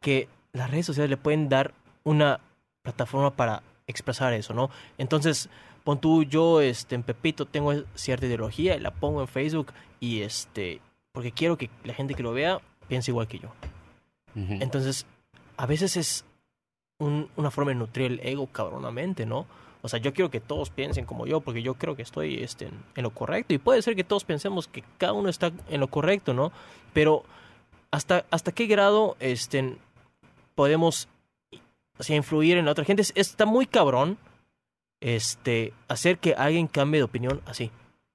[0.01, 1.74] que las redes sociales le pueden dar
[2.04, 2.39] una
[2.84, 4.70] plataforma para expresar eso, ¿no?
[4.98, 5.50] Entonces,
[5.84, 10.22] pon tú, yo, este, en Pepito tengo cierta ideología y la pongo en Facebook y,
[10.22, 10.82] este,
[11.12, 13.50] porque quiero que la gente que lo vea piense igual que yo.
[14.62, 15.06] Entonces,
[15.58, 16.26] a veces es
[17.00, 19.45] un- una forma de nutrir el ego cabronamente, ¿no?
[19.82, 22.66] O sea, yo quiero que todos piensen como yo, porque yo creo que estoy este,
[22.66, 23.54] en, en lo correcto.
[23.54, 26.52] Y puede ser que todos pensemos que cada uno está en lo correcto, ¿no?
[26.93, 27.24] Pero,
[27.91, 29.78] ¿hasta, hasta qué grado este,
[30.58, 31.08] podemos
[31.99, 33.03] o sea, influir en la otra gente?
[33.03, 34.18] Es- está muy cabrón
[34.99, 37.70] este, hacer que alguien cambie de opinión así.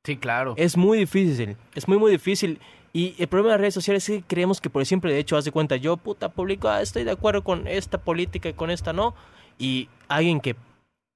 [0.05, 0.55] Sí, claro.
[0.57, 2.59] Es muy difícil, es muy, muy difícil.
[2.93, 5.37] Y el problema de las redes sociales es que creemos que por el simple hecho,
[5.37, 8.71] haz de cuenta, yo, puta, publico, ah, estoy de acuerdo con esta política y con
[8.71, 9.15] esta no.
[9.59, 10.57] Y alguien que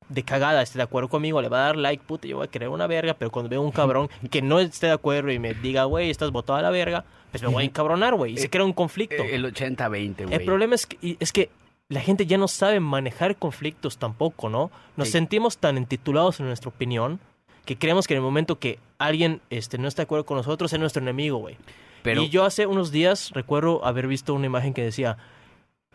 [0.08, 2.50] de cagada esté de acuerdo conmigo le va a dar like, puta, yo voy a
[2.50, 5.54] querer una verga, pero cuando veo un cabrón que no esté de acuerdo y me
[5.54, 8.34] diga, güey, estás botado a la verga, pues me voy a encabronar, güey.
[8.34, 9.22] Y se Eh, crea un conflicto.
[9.22, 10.34] Eh, El 80-20, güey.
[10.34, 11.50] El problema es que, es que
[11.88, 14.70] la gente ya no sabe manejar conflictos tampoco, ¿no?
[14.96, 15.12] Nos Sí.
[15.12, 17.20] sentimos tan entitulados en nuestra opinión
[17.64, 20.72] que creemos que en el momento que alguien este, no está de acuerdo con nosotros
[20.72, 21.56] es nuestro enemigo, güey.
[22.02, 25.16] Pero, Y yo hace unos días recuerdo haber visto una imagen que decía,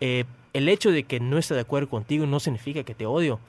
[0.01, 3.39] eh, el hecho de que no esté de acuerdo contigo no significa que te odio.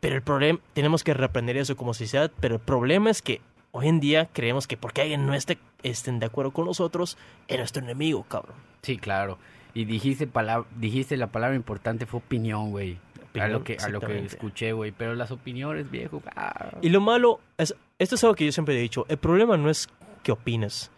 [0.00, 3.40] Pero el problema, tenemos que reaprender eso como sociedad, pero el problema es que
[3.72, 7.58] hoy en día creemos que porque alguien no esté estén de acuerdo con nosotros, es
[7.58, 8.56] nuestro enemigo, cabrón.
[8.82, 9.38] sí, claro.
[9.74, 12.98] Y dijiste, la palabra importante fue opinión, güey.
[13.38, 14.90] A lo que, a lo que escuché, güey.
[14.90, 16.20] Pero las opiniones, viejo.
[16.34, 16.72] ah.
[16.82, 19.70] Y lo malo es, esto es algo que yo siempre he dicho, el problema no
[19.70, 19.88] es
[20.24, 20.90] que opines,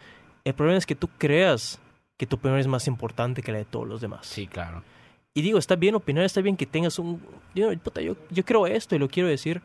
[0.45, 1.79] el problema es que tú creas
[2.17, 4.25] que tu opinión es más importante que la de todos los demás.
[4.25, 4.83] Sí, claro.
[5.33, 7.21] Y digo, está bien opinar, está bien que tengas un...
[7.55, 9.61] Yo, puta, yo, yo creo esto y lo quiero decir.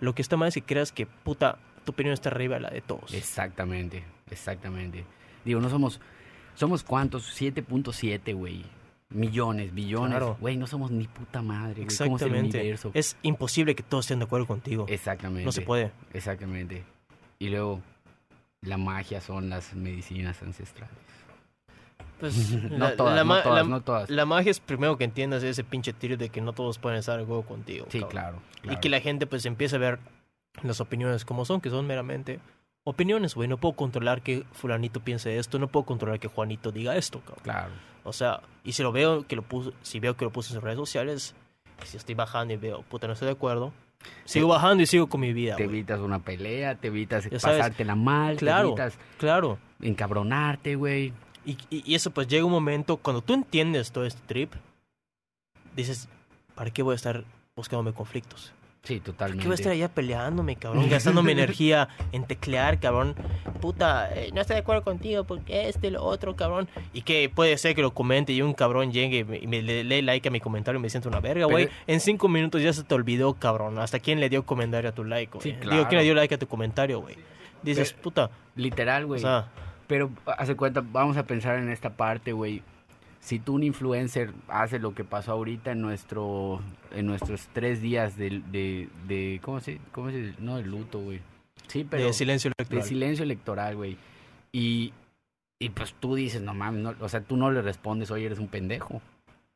[0.00, 2.70] Lo que está mal es que creas que, puta, tu opinión está arriba de la
[2.70, 3.14] de todos.
[3.14, 5.06] Exactamente, exactamente.
[5.44, 6.00] Digo, no somos,
[6.54, 8.64] somos cuántos, 7.7, güey.
[9.08, 10.10] Millones, billones.
[10.10, 10.36] Claro.
[10.40, 11.96] Güey, no somos ni puta madre, güey.
[11.96, 12.58] ¿Cómo es Exactamente.
[12.58, 12.90] universo?
[12.92, 14.84] Es imposible que todos estén de acuerdo contigo.
[14.88, 15.44] Exactamente.
[15.44, 15.92] No se puede.
[16.12, 16.84] Exactamente.
[17.38, 17.80] Y luego,
[18.62, 20.96] la magia son las medicinas ancestrales.
[22.20, 24.10] Pues, No la, todas, la no todas, la- no todas.
[24.10, 27.16] la magia es primero que entiendas ese pinche tiro de que no todos pueden estar
[27.18, 27.86] de acuerdo contigo.
[27.90, 28.10] Sí, cabrón.
[28.10, 28.80] claro, Y claro.
[28.80, 29.98] que la gente pues empiece a ver
[30.62, 32.40] las opiniones como son, que son meramente
[32.84, 33.48] opiniones, güey.
[33.48, 37.40] No puedo controlar que fulanito piense esto, no puedo controlar que Juanito diga esto, cabrón.
[37.42, 37.72] Claro.
[38.04, 40.54] O sea, y si lo veo que lo puso, si veo que lo puso en
[40.54, 41.34] sus redes sociales,
[41.84, 43.72] si estoy bajando y veo, puta, no estoy de acuerdo,
[44.24, 45.78] sigo bajando y sigo con mi vida, Te güey.
[45.78, 48.74] evitas una pelea, te evitas pasártela mal, claro.
[48.74, 49.58] te evitas Claro.
[49.82, 51.12] encabronarte, güey.
[51.46, 54.52] Y, y, y eso pues llega un momento, cuando tú entiendes todo este trip,
[55.74, 56.08] dices,
[56.54, 57.24] ¿para qué voy a estar
[57.54, 58.52] buscándome conflictos?
[58.82, 59.42] Sí, ¿Por totalmente.
[59.42, 60.88] qué voy a estar allá peleándome, cabrón?
[60.88, 63.16] Gastando mi energía en teclear, cabrón.
[63.60, 66.68] Puta, eh, no estoy de acuerdo contigo porque este, lo otro, cabrón.
[66.92, 69.82] Y que puede ser que lo comente y un cabrón llegue y me, me le-
[69.82, 71.66] lee like a mi comentario y me siento una verga, güey.
[71.66, 73.76] Pero- En cinco minutos ya se te olvidó, cabrón.
[73.80, 75.42] ¿Hasta quién le dio comentario a tu like, güey?
[75.42, 75.88] Sí, Digo, claro.
[75.88, 77.16] ¿quién le dio like a tu comentario, güey?
[77.62, 79.20] dices, puta, Literal, o güey.
[79.20, 79.48] sea,
[79.86, 82.62] Pero hace cuenta, vamos a pensar en esta parte, güey.
[83.20, 86.60] Si tú un influencer hace lo que pasó ahorita en nuestro
[86.92, 91.20] en nuestros tres días de, de, de ¿cómo se cómo se no de luto, güey?
[91.66, 92.84] Sí, pero de silencio de electoral.
[92.84, 93.96] silencio electoral, güey.
[94.52, 94.92] Y
[95.58, 98.38] y pues tú dices, no mames, no, o sea, tú no le respondes, "Oye, eres
[98.38, 99.00] un pendejo."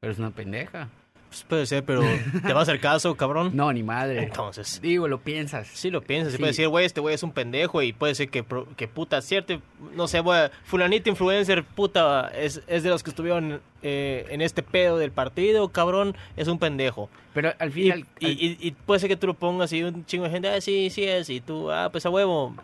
[0.02, 0.88] Eres una pendeja.
[1.30, 2.02] Pues puede ser, pero
[2.44, 3.50] ¿te va a hacer caso, cabrón?
[3.54, 4.24] No, ni madre.
[4.24, 5.68] Entonces, Digo, lo piensas.
[5.68, 6.32] sí lo piensas.
[6.32, 6.38] Sí.
[6.38, 8.44] puede decir, güey, este güey es un pendejo y puede ser que,
[8.76, 9.62] que puta, cierto,
[9.94, 14.64] no sé, güey, fulanito influencer, puta, es, es de los que estuvieron eh, en este
[14.64, 17.08] pedo del partido, cabrón, es un pendejo.
[17.32, 20.04] Pero al Y, final y, y- y puede ser que tú lo pongas y un
[20.06, 22.56] chingo de gente, ah, sí, sí es, y tú, ah, pues a huevo.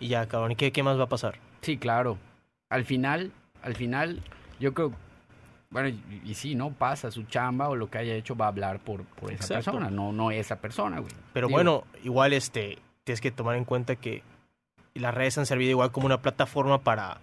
[0.00, 1.38] Y ya, cabrón, ¿y qué, qué más va a pasar?
[1.60, 2.16] Sí, claro.
[2.70, 4.22] Al final, al final,
[4.60, 4.92] yo creo,
[5.74, 6.70] bueno, y, y sí, ¿no?
[6.70, 9.72] Pasa su chamba o lo que haya hecho va a hablar por, por esa Exacto.
[9.72, 11.12] persona, no, no esa persona, güey.
[11.32, 14.22] Pero Digo, bueno, igual este tienes que tomar en cuenta que
[14.94, 17.18] las redes han servido igual como una plataforma para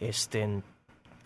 [0.00, 0.60] este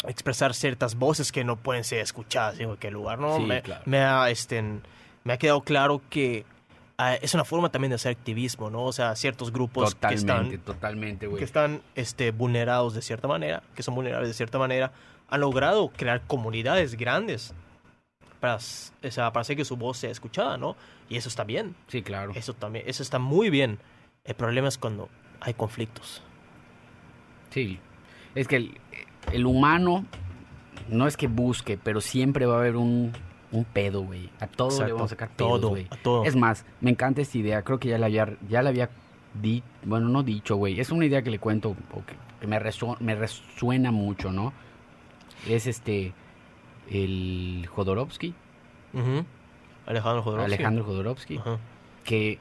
[0.07, 3.39] expresar ciertas voces que no pueden ser escuchadas en cualquier lugar, ¿no?
[3.39, 3.83] Sí, me, claro.
[3.87, 4.63] me ha este
[5.25, 6.45] me ha quedado claro que
[6.99, 8.85] ah, es una forma también de hacer activismo, ¿no?
[8.85, 11.39] O sea, ciertos grupos que Totalmente, están totalmente, güey.
[11.39, 14.93] que están este vulnerados de cierta manera, que son vulnerables de cierta manera,
[15.29, 17.55] han logrado crear comunidades grandes
[18.41, 20.77] para, o sea, para hacer que su voz sea escuchada, ¿no?
[21.09, 21.75] Y eso está bien.
[21.89, 22.33] Sí, claro.
[22.35, 23.79] Eso también, eso está muy bien.
[24.25, 25.09] El problema es cuando
[25.41, 26.23] hay conflictos.
[27.51, 27.79] Sí.
[28.35, 28.79] Es que el,
[29.33, 30.05] el humano
[30.89, 33.13] no es que busque, pero siempre va a haber un,
[33.53, 34.29] un pedo, güey.
[34.41, 34.95] A todo le Exacto.
[34.95, 35.87] vamos a sacar pedos, todo, güey.
[35.91, 36.25] a todo.
[36.25, 37.63] Es más, me encanta esta idea.
[37.63, 38.91] Creo que ya la había, ya la había
[39.35, 40.79] di, bueno, no dicho, güey.
[40.81, 44.53] Es una idea que le cuento o que, que me, resu- me resuena mucho, ¿no?
[45.49, 46.13] Es este,
[46.91, 48.35] el Jodorowsky.
[49.87, 50.55] Alejandro Jodorowsky.
[50.55, 51.41] Alejandro Jodorowsky,
[52.05, 52.39] que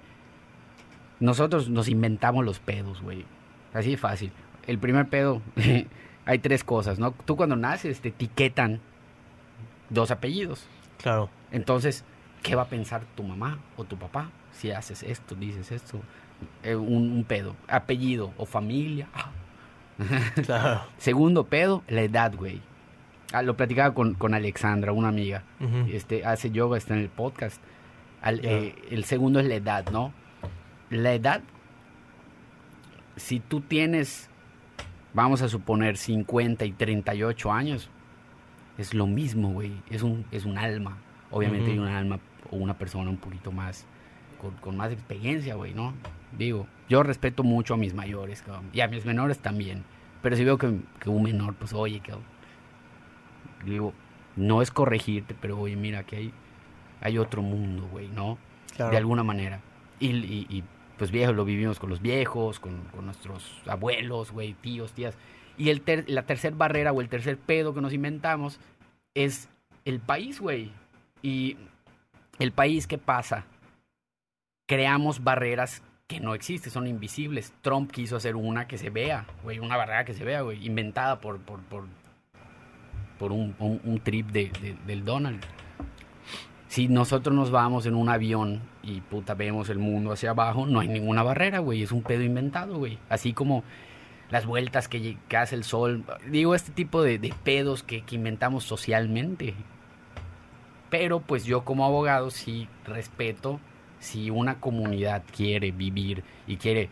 [1.20, 3.26] nosotros nos inventamos los pedos, güey.
[3.74, 4.32] Así de fácil.
[4.68, 5.42] El primer pedo,
[6.26, 7.12] hay tres cosas, ¿no?
[7.12, 8.80] Tú cuando naces te etiquetan
[9.90, 10.66] dos apellidos.
[10.98, 11.30] Claro.
[11.52, 12.04] Entonces,
[12.42, 16.00] ¿qué va a pensar tu mamá o tu papá si haces esto, dices esto?
[16.64, 17.56] Eh, un, un pedo.
[17.68, 19.08] Apellido o familia.
[19.14, 19.32] Ah.
[20.46, 20.82] Claro.
[20.98, 22.62] Segundo pedo, la edad, güey.
[23.34, 25.44] Ah, lo platicaba con, con Alexandra, una amiga.
[25.92, 27.62] Este, hace yoga, está en el podcast.
[28.22, 30.14] Al- eh, el segundo es la edad, ¿no?
[30.90, 31.42] La edad,
[33.16, 34.30] si tú tienes,
[35.14, 37.90] vamos a suponer, 50 y 38 años,
[38.78, 39.72] es lo mismo, güey.
[39.90, 40.98] Es un, es un alma.
[41.32, 42.20] Obviamente hay un alma
[42.52, 43.86] o una persona un poquito más,
[44.40, 45.94] con, con más experiencia, güey, ¿no?
[46.38, 49.84] Digo, yo respeto mucho a mis mayores, cabrón, y a mis menores también.
[50.22, 52.24] Pero si veo que, que un menor, pues, oye, cabrón,
[53.64, 53.94] digo,
[54.36, 56.34] no es corregirte, pero oye, mira, que hay,
[57.02, 58.38] hay otro mundo, güey, ¿no?
[58.76, 58.92] Claro.
[58.92, 59.62] De alguna manera.
[60.00, 60.64] Y, y- y,
[60.98, 65.18] pues viejos lo vivimos con los viejos, con, con nuestros abuelos, güey, tíos, tías.
[65.58, 68.60] Y el ter- la tercer barrera o el tercer pedo que nos inventamos
[69.14, 69.48] es
[69.86, 70.72] el país, güey.
[71.22, 71.58] Y
[72.40, 73.46] el país, ¿qué pasa?
[74.68, 77.54] Creamos barreras que no existen, son invisibles.
[77.62, 81.20] Trump quiso hacer una que se vea, güey, una barrera que se vea, güey, inventada
[81.22, 81.86] por, por, por,
[83.26, 85.42] por un, trip de, de- del Donald.
[86.68, 90.80] Si nosotros nos vamos en un avión y puta vemos el mundo hacia abajo, no
[90.80, 92.98] hay ninguna barrera, güey, es un pedo inventado, güey.
[93.10, 93.64] Así como
[94.30, 96.04] las vueltas que, hace el sol.
[96.30, 99.54] Digo, este tipo de, de pedos que, que inventamos socialmente.
[100.90, 103.60] Pero pues yo como abogado sí respeto
[104.00, 106.90] si una comunidad quiere vivir y quiere,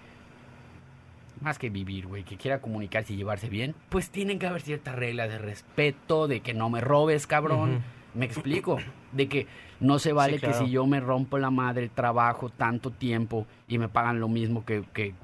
[1.43, 4.95] más que vivir, güey, que quiera comunicarse y llevarse bien, pues tienen que haber ciertas
[4.95, 7.83] reglas de respeto, de que no me robes, cabrón.
[8.13, 8.77] Me explico,
[9.11, 9.47] de que
[9.79, 10.59] no se vale claro.
[10.59, 14.65] que si yo me rompo la madre, trabajo tanto tiempo y me pagan lo mismo
[14.65, 15.15] que, que,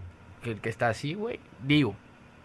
[0.41, 1.39] que el que está así, güey.
[1.63, 1.93] Digo,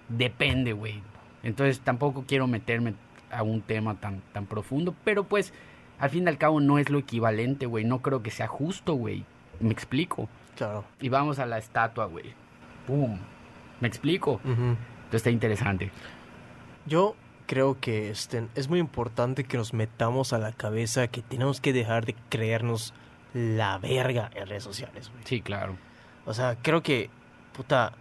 [0.09, 1.01] depende, güey.
[1.43, 2.95] Entonces tampoco quiero meterme
[3.31, 5.53] a un tema tan, tan profundo, pero pues
[5.99, 7.85] al fin y al cabo no es lo equivalente, güey.
[7.85, 9.25] No creo que sea justo, güey.
[9.61, 10.29] Me explico.
[10.57, 10.85] Claro.
[11.01, 12.35] Y vamos a la estatua, güey.
[12.87, 13.19] ¡Pum!
[13.81, 14.41] Me explico.
[14.45, 14.79] Entonces
[15.13, 15.91] está interesante.
[16.87, 17.17] Yo
[17.47, 21.73] creo que este, es muy importante que nos metamos a la cabeza que tenemos que
[21.73, 22.95] dejar de creernos
[23.35, 25.11] la verga en redes sociales.
[25.25, 25.77] Sí, claro.
[26.27, 27.11] O sea, creo que,
[27.53, 27.93] puta,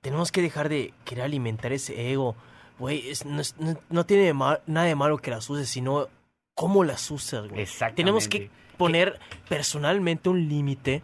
[0.00, 2.36] tenemos que dejar de querer alimentar ese ego.
[2.78, 6.08] Güey, es- no, tiene de nada de malo que las uses, sino
[6.54, 7.62] cómo las usas, güey.
[7.62, 7.96] Exactamente.
[8.02, 11.02] Tenemos que poner personalmente un límite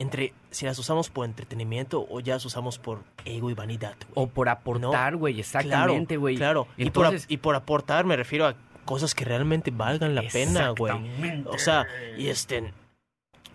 [0.00, 3.96] entre si las usamos por entretenimiento o ya las usamos por ego y vanidad.
[4.14, 5.40] O por aportar, güey.
[5.40, 6.36] Exactamente, güey.
[6.36, 10.14] Claro, y, por, ap- Entonces, y por aportar me refiero a cosas que realmente valgan
[10.14, 10.92] la pena, güey.
[11.46, 11.86] O sea,
[12.16, 12.72] y este,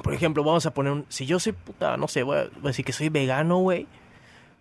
[0.04, 2.84] por ejemplo, vamos a poner un, si yo soy puta, no sé, voy a, decir
[2.84, 3.88] que soy vegano, güey.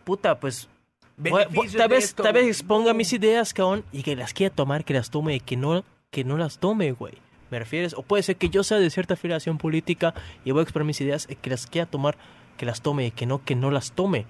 [0.04, 0.68] puta, pues
[1.16, 4.32] voy- voy- Beneficios tal vez, esto, tal vez exponga mis ideas, cabrón, y que las
[4.32, 7.14] quiera tomar, que las tome, y que no, que no las tome, güey.
[7.52, 7.92] ¿Me refieres?
[7.92, 11.02] O puede ser que yo sea de cierta afiliación política y voy a exponer mis
[11.02, 12.16] ideas y que las quiera tomar,
[12.56, 14.24] que las tome y que no, que no las tome.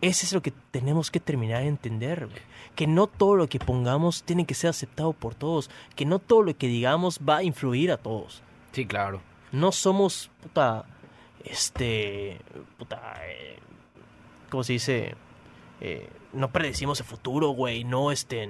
[0.00, 2.38] Ese es lo que tenemos que terminar de entender, güey.
[2.76, 5.68] Que no todo lo que pongamos tiene que ser aceptado por todos.
[5.96, 8.44] Que no todo lo que digamos va a influir a todos.
[8.70, 9.20] Sí, claro.
[9.50, 10.84] No somos, puta,
[11.42, 12.38] este,
[12.78, 13.58] puta, eh,
[14.48, 15.16] ¿cómo se dice?
[15.80, 17.82] Eh, no predecimos el futuro, güey.
[17.82, 18.48] No, este,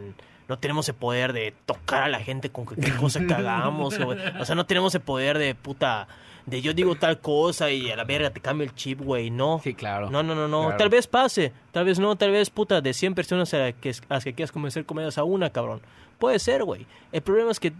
[0.48, 3.98] no tenemos el poder de tocar a la gente con cualquier cosa que hagamos.
[4.40, 6.08] O sea, no tenemos el poder de, puta,
[6.46, 9.30] de yo digo tal cosa y a la verga te cambio el chip, güey.
[9.30, 9.60] No.
[9.62, 10.10] Sí, claro.
[10.10, 10.62] No, no, no, no.
[10.62, 10.76] Claro.
[10.76, 11.52] Tal vez pase.
[11.70, 12.16] Tal vez no.
[12.16, 15.18] Tal vez, puta, de 100 personas a, la que, a las que quieras convencer comedias
[15.18, 15.80] a una, cabrón.
[16.18, 16.86] Puede ser, güey.
[17.10, 17.70] El problema es que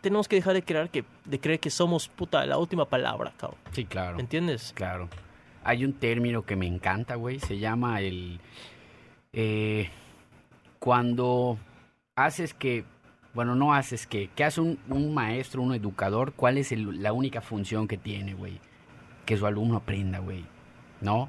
[0.00, 3.58] tenemos que dejar de creer que, de creer que somos, puta, la última palabra, cabrón.
[3.72, 4.16] Sí, claro.
[4.16, 4.72] ¿Me entiendes?
[4.74, 5.08] Claro.
[5.64, 7.40] Hay un término que me encanta, güey.
[7.40, 8.40] Se llama el.
[9.32, 9.90] eh,
[10.78, 11.58] cuando
[12.24, 12.84] haces que.
[13.34, 14.28] Bueno, no haces que.
[14.34, 16.32] ¿Qué hace un, un maestro, un educador?
[16.34, 18.60] ¿Cuál es el- la única función que tiene, güey?
[19.26, 20.44] Que su alumno aprenda, güey.
[21.00, 21.28] ¿No?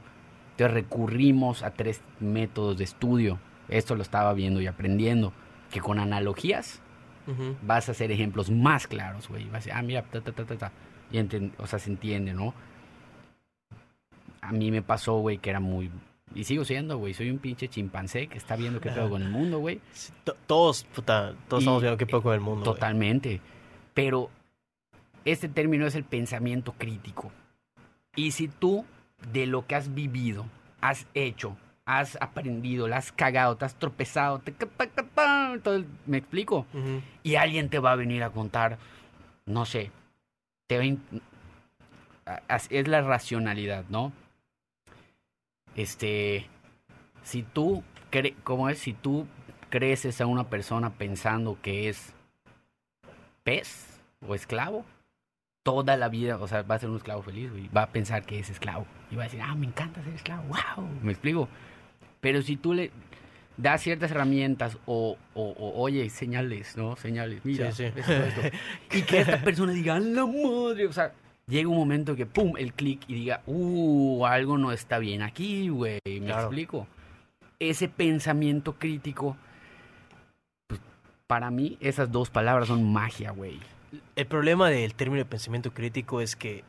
[0.52, 3.40] Entonces recurrimos a tres métodos de estudio.
[3.70, 5.34] Esto lo estaba viendo y aprendiendo.
[5.72, 6.82] Que con analogías
[7.62, 9.46] vas a hacer ejemplos más claros, güey.
[9.46, 10.72] Vas a decir, ah, mira, ta, ta, ta, ta, ta.
[11.12, 11.20] Y
[11.58, 12.54] o sea, se entiende, ¿no?
[14.42, 15.92] A mí me pasó, güey, que era muy...
[16.34, 17.14] Y sigo siendo, güey.
[17.14, 19.82] Soy un pinche chimpancé que está viendo qué pedo con el mundo, güey.
[19.92, 20.12] Sí,
[20.48, 22.62] Todos, puta, todos Y- estamos viendo qué poco del mundo.
[22.66, 22.74] güey.
[22.76, 23.42] Totalmente.
[23.94, 24.30] Pero
[25.26, 27.32] este término es el pensamiento crítico.
[28.16, 28.86] Y si tú,
[29.32, 30.46] de lo que has vivido,
[30.80, 34.52] has hecho, has aprendido, la has cagado, te has tropezado, te...
[35.64, 36.66] todo el- ¿Me explico?
[36.74, 37.02] Ujú.
[37.24, 38.78] y alguien te va a venir a contar,
[39.46, 39.92] no sé,
[40.68, 41.02] te va in-
[42.70, 44.14] es la racionalidad, ¿no?
[45.76, 46.48] Este,
[47.24, 48.80] si tú, cre ¿cómo es?
[48.80, 49.28] Si tú
[49.70, 52.14] creces a una persona pensando que es
[53.44, 54.86] pez o esclavo,
[55.64, 58.24] toda la vida, o sea, va a ser un esclavo feliz, güey, va a pensar
[58.26, 61.48] que es esclavo y va a decir, ah, me encanta ser esclavo, wow, me explico.
[62.20, 62.92] Pero si tú le
[63.58, 66.96] das ciertas herramientas o, o- o, oye, señales, ¿no?
[66.96, 68.00] Señales, mira, Sí, sí.
[68.00, 68.42] esto, esto,
[68.98, 71.14] y que esta persona diga, "A la madre, o sea,
[71.52, 75.70] llega un momento que, pum, el clic y diga, uh, algo no está bien aquí,
[75.70, 76.44] güey, me Claro.
[76.48, 76.88] explico.
[77.60, 79.38] Ese pensamiento crítico,
[80.68, 80.82] pues,
[81.28, 83.60] para mí, esas dos palabras son magia, güey.
[84.16, 86.64] El problema del término de pensamiento crítico es que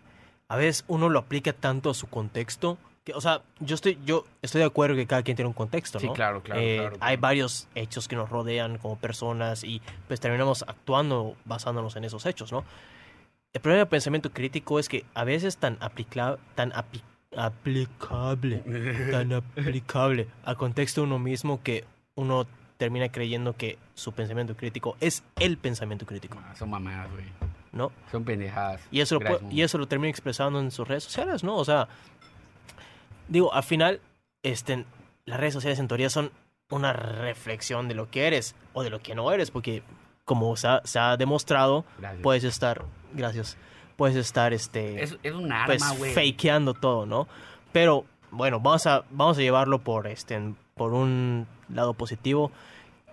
[0.49, 2.76] a veces uno lo aplica tanto a su contexto.
[3.05, 5.99] Que, o sea, yo estoy, yo estoy de acuerdo que cada quien tiene un contexto,
[5.99, 6.12] Sí, ¿no?
[6.12, 7.20] claro, claro, Eh, claro, Hay claro.
[7.20, 12.53] varios hechos que nos rodean como personas y pues terminamos actuando basándonos en esos hechos,
[12.53, 12.64] ¿no?
[13.53, 17.03] El problema del pensamiento crítico es que a veces tan, aplicla, tan api-
[17.36, 18.59] aplicable,
[19.11, 21.84] tan aplicable al contexto de uno mismo que
[22.14, 22.46] uno
[22.78, 27.24] termina creyendo que su pensamiento crítico es el pensamiento crítico, Ah, son mamadas, güey.
[27.72, 27.92] ¿no?
[28.11, 28.80] Son pendejadas.
[28.90, 31.57] Y eso, lo, y eso lo termina expresando en sus redes sociales, ¿no?
[31.57, 31.88] O sea,
[33.28, 34.00] digo, al final,
[34.42, 34.84] este,
[35.24, 36.30] las redes sociales en teoría son
[36.70, 39.82] una reflexión de lo que eres o de lo que no eres, porque
[40.24, 42.22] como se ha, se ha demostrado, Gracias.
[42.22, 42.84] puedes estar,
[43.14, 43.56] gracias,
[43.96, 46.12] puedes estar, este, es, es un arma, pues, güey.
[46.14, 47.28] fakeando todo, ¿no?
[47.72, 52.50] Pero, bueno, vamos a, vamos a llevarlo por, este, por un lado positivo.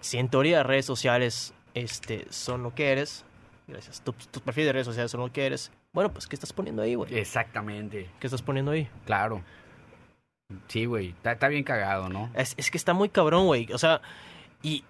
[0.01, 3.25] Si en teoría redes sociales, este, son lo que eres,
[3.67, 6.53] gracias, tu- tus perfiles de redes sociales son lo que eres, bueno, pues, ¿qué estás
[6.53, 7.17] poniendo ahí, güey?
[7.17, 8.87] Exactamente, ¿Qué estás poniendo ahí?
[9.05, 9.41] claro.
[10.67, 11.09] Sí, güey.
[11.09, 12.31] Está, está bien cagado, ¿no?
[12.33, 13.71] Es, es que está muy cabrón, güey.
[13.71, 14.01] O sea,
[14.63, 14.83] y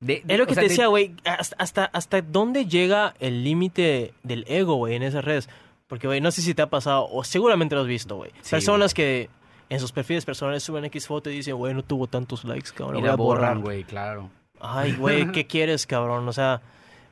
[0.00, 1.14] De- de- es lo que te de- decía, güey.
[1.24, 5.48] Hasta, hasta, ¿Hasta dónde llega el límite del ego, güey, en esas redes?
[5.88, 8.30] Porque, güey, no sé si te ha pasado, o seguramente lo has visto, güey.
[8.42, 9.28] Sí, Personas que
[9.70, 13.00] en sus perfiles personales suben X foto y dicen, güey, no tuvo tantos likes, cabrón.
[13.00, 13.40] Voy la a borrar.
[13.56, 14.30] borran, güey, claro.
[14.60, 16.28] Ay, güey, ¿qué quieres, cabrón?
[16.28, 16.60] O sea,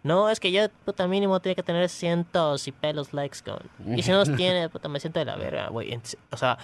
[0.03, 3.68] no, es que yo, puta, mínimo tiene que tener cientos y pelos likes, cabrón.
[3.97, 5.99] Y si no los tiene, puta, me siento de la verga, güey.
[6.30, 6.59] O sea,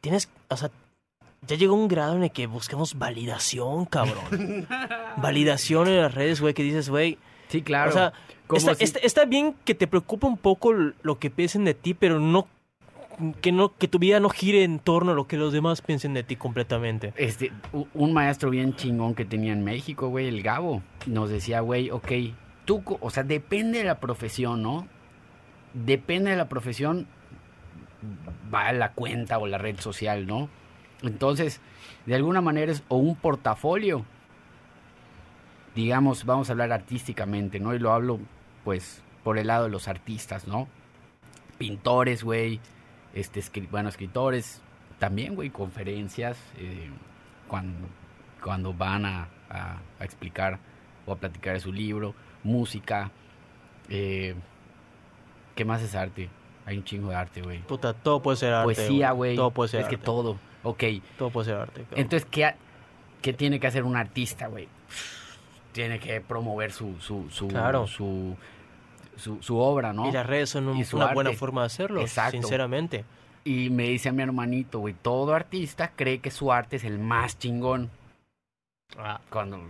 [0.00, 0.70] tienes, o sea,
[1.46, 4.66] ya llegó un grado en el que buscamos validación, cabrón.
[5.16, 7.18] validación en las redes, güey, que dices, güey.
[7.48, 7.90] Sí, claro.
[7.90, 8.12] O sea,
[8.54, 11.94] está, si- está- está bien que te preocupe un poco lo que piensen de ti,
[11.94, 12.46] pero no
[13.42, 16.14] que no que tu vida no gire en torno a lo que los demás piensen
[16.14, 17.12] de ti completamente.
[17.16, 17.52] Este,
[17.92, 22.10] un maestro bien chingón que tenía en México, güey, el Gabo, nos decía, güey, ok,
[22.64, 24.86] tú, o sea, depende de la profesión, ¿no?
[25.74, 27.06] Depende de la profesión,
[28.52, 30.48] va a la cuenta o la red social, ¿no?
[31.02, 31.60] Entonces,
[32.06, 34.04] de alguna manera es o un portafolio,
[35.74, 37.74] digamos, vamos a hablar artísticamente, ¿no?
[37.74, 38.18] Y lo hablo,
[38.64, 40.68] pues, por el lado de los artistas, ¿no?
[41.58, 42.60] Pintores, güey,
[43.14, 44.62] este, escri- bueno, escritores,
[44.98, 46.90] también, güey, conferencias, eh,
[47.48, 47.86] cuando,
[48.42, 50.58] cuando van a, a- a explicar
[51.06, 53.10] o a platicar de su libro, música.
[53.88, 54.34] eh,
[55.54, 56.30] ¿Qué más es arte?
[56.64, 57.58] Hay un chingo de arte, güey.
[57.62, 58.64] Puta, todo puede ser arte.
[58.74, 59.34] Poesía, güey.
[59.36, 60.38] Todo puede ser Es que todo.
[60.62, 60.84] Ok.
[61.18, 61.84] Todo puede ser arte.
[61.92, 62.54] Entonces, ¿qué,
[63.22, 64.68] qué tiene que hacer un artista, güey?
[65.72, 67.86] Tiene que promover su, su, su, Claro.
[67.86, 68.36] su,
[69.16, 70.08] su, su obra, ¿no?
[70.08, 72.32] Y las redes son un- una buena forma de hacerlo, Exacto.
[72.32, 73.04] sinceramente.
[73.44, 76.98] Y me dice a mi hermanito, güey, todo artista cree que su arte es el
[76.98, 77.90] más chingón.
[79.30, 79.60] Cuando...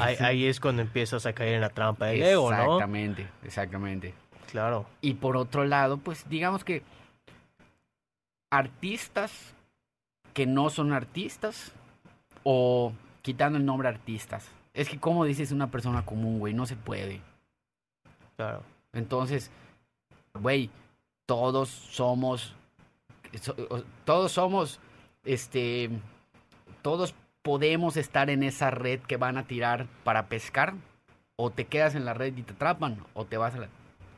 [0.00, 2.56] Ahí, ahí es cuando empiezas a caer en la trampa del ego, ¿no?
[2.62, 4.14] Exactamente, exactamente.
[4.50, 4.86] Claro.
[5.02, 6.82] Y por otro lado, pues digamos que
[8.50, 9.54] artistas
[10.34, 11.72] que no son artistas
[12.44, 14.48] o quitando el nombre artistas.
[14.74, 17.20] Es que como dices una persona común, güey, no se puede.
[18.36, 18.62] Claro.
[18.92, 19.50] Entonces,
[20.34, 20.70] güey,
[21.26, 22.54] todos somos,
[23.40, 23.54] so-
[24.04, 24.80] todos somos,
[25.24, 25.90] este,
[26.82, 30.74] todos podemos estar en esa red que van a tirar para pescar,
[31.36, 33.68] o te quedas en la red y te atrapan, o te vas a la,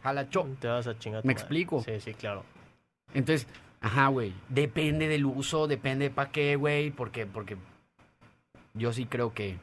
[0.03, 1.25] a la cho- Te vas a chingar.
[1.25, 1.41] ¿Me madre.
[1.41, 1.83] explico?
[1.83, 2.45] Sí, sí, claro.
[3.15, 3.47] Entonces,
[3.85, 7.57] ajá, güey, depende del uso, depende para qué, güey, porque, porque
[8.75, 9.59] yo sí creo que,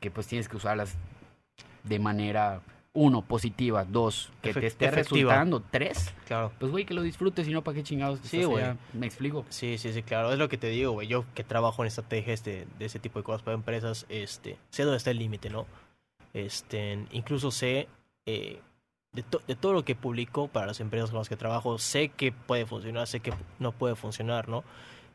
[0.00, 0.96] que pues tienes que usarlas
[1.84, 5.32] de manera, uno, positiva, dos, que Efe- te esté efectiva.
[5.32, 6.52] resultando, tres, Claro.
[6.58, 8.18] pues güey, que lo disfrutes y no para qué chingados.
[8.24, 8.64] Sí, güey.
[8.92, 9.44] Me explico.
[9.48, 10.32] Sí, sí, sí, claro.
[10.32, 11.06] Es lo que te digo, güey.
[11.06, 14.82] Yo que trabajo en estrategias de, de ese tipo de cosas para empresas, este, sé
[14.82, 15.66] dónde está el límite, ¿no?
[16.34, 17.88] Este, incluso sé
[18.26, 18.60] eh,
[19.12, 22.08] de, to- de todo lo que publico para las empresas con las que trabajo, sé
[22.10, 24.64] que puede funcionar, sé que no puede funcionar, ¿no?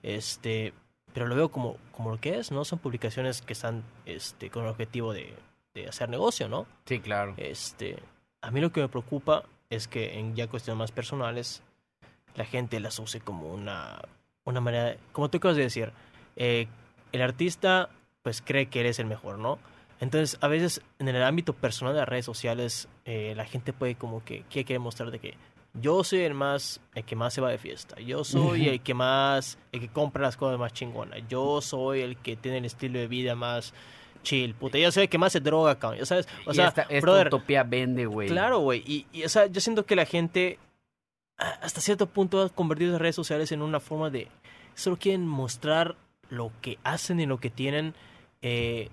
[0.03, 0.73] Este,
[1.13, 2.65] pero lo veo como, como lo que es, ¿no?
[2.65, 5.33] Son publicaciones que están este, con el objetivo de,
[5.73, 6.65] de hacer negocio, ¿no?
[6.85, 7.33] Sí, claro.
[7.37, 7.97] Este,
[8.41, 11.63] a mí lo que me preocupa es que en ya cuestiones más personales,
[12.35, 13.99] la gente las use como una,
[14.43, 15.91] una manera, de- como tú acabas de decir,
[16.35, 16.67] eh,
[17.13, 17.89] el artista
[18.21, 19.57] pues cree que eres el mejor, ¿no?
[19.99, 23.95] Entonces, a veces en el ámbito personal de las redes sociales, eh, la gente puede
[23.95, 25.37] como que quiere, quiere mostrar de que
[25.73, 28.93] yo soy el más, el que más se va de fiesta, yo soy el que
[28.93, 32.99] más, el que compra las cosas más chingonas, yo soy el que tiene el estilo
[32.99, 33.73] de vida más
[34.23, 36.69] chill, puta, yo soy el que más se droga, cabrón, ya sabes, o y sea,
[36.69, 38.29] esta, esta brother, utopía vende, güey.
[38.29, 38.83] Claro, güey.
[38.85, 40.59] Y, y, o sea, yo siento que la gente
[41.37, 44.29] hasta cierto punto ha convertido las redes sociales en una forma de...
[44.73, 45.95] Solo quieren mostrar
[46.29, 47.93] lo que hacen y lo que tienen
[48.41, 48.89] eh,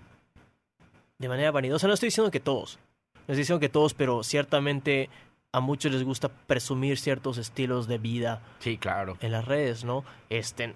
[1.22, 1.86] de manera vanidosa.
[1.86, 2.78] No estoy diciendo que todos.
[3.14, 5.08] No estoy diciendo que todos, pero ciertamente
[5.52, 9.16] a muchos les gusta presumir ciertos estilos de vida Sí, claro.
[9.20, 10.04] en las redes, ¿no?
[10.30, 10.74] Este,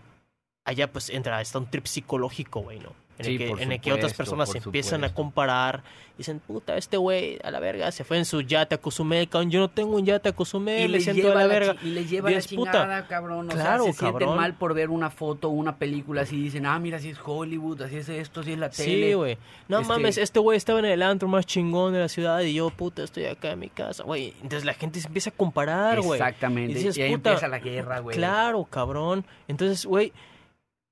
[0.65, 2.93] allá pues entra, está un trip psicológico, güey, ¿no?
[3.19, 5.15] En, Sí, el, que, por en el que otras personas se empiezan a supuesto.
[5.17, 5.83] comparar.
[6.19, 9.51] Dicen, puta, este güey a la verga se fue en su yate a Cozumel, cabrón.
[9.51, 11.77] Yo no tengo un yate a Cozumel, le siento a la verga.
[11.83, 13.47] y les lleva la Dices, puta, chingada, cabrón.
[13.51, 14.37] O claro, sea, se sienten cabrón.
[14.37, 16.41] mal por ver una foto o una película así.
[16.41, 19.09] Dicen, ah, mira, así es Hollywood, así es esto, así es la tele.
[19.09, 19.39] Sí, güey.
[19.69, 22.55] No Este- mames, este güey estaba en el antro más chingón de la ciudad y
[22.55, 24.33] yo, puta, estoy acá en mi casa, güey.
[24.43, 26.19] Entonces la gente se empieza a comparar, güey.
[26.19, 26.73] Exactamente.
[26.73, 28.17] Y Y, dices, ahí puta, empieza la guerra, güey.
[28.17, 29.25] Claro, cabrón.
[29.49, 30.13] Entonces, güey,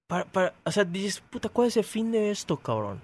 [0.06, 3.00] para, para, o sea, dices, puta, ¿cuál es el fin de esto, cabrón?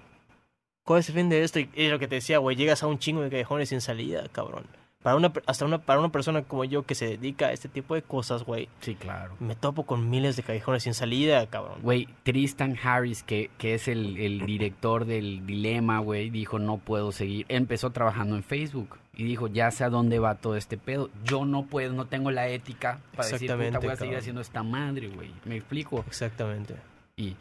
[0.85, 1.59] ¿Cuál es el fin de esto?
[1.59, 4.23] Y es lo que te decía, güey, llegas a un chingo de callejones sin salida,
[4.31, 4.65] cabrón.
[5.03, 7.95] Para una, hasta una, para una persona como yo que se dedica a este tipo
[7.95, 9.35] de cosas, güey, Sí, claro.
[9.39, 11.79] me topo con miles de callejones sin salida, cabrón.
[11.81, 17.11] Güey, Tristan Harris, que, que es el, el director del Dilema, güey, dijo, no puedo
[17.11, 17.47] seguir.
[17.49, 21.09] Empezó trabajando en Facebook y dijo, ya sé a dónde va todo este pedo.
[21.23, 24.61] Yo no puedo, no tengo la ética para decir, puta, voy a seguir haciendo esta
[24.61, 25.31] madre, güey.
[25.45, 26.03] ¿Me explico?
[26.07, 26.75] Exactamente.
[27.15, 27.35] Y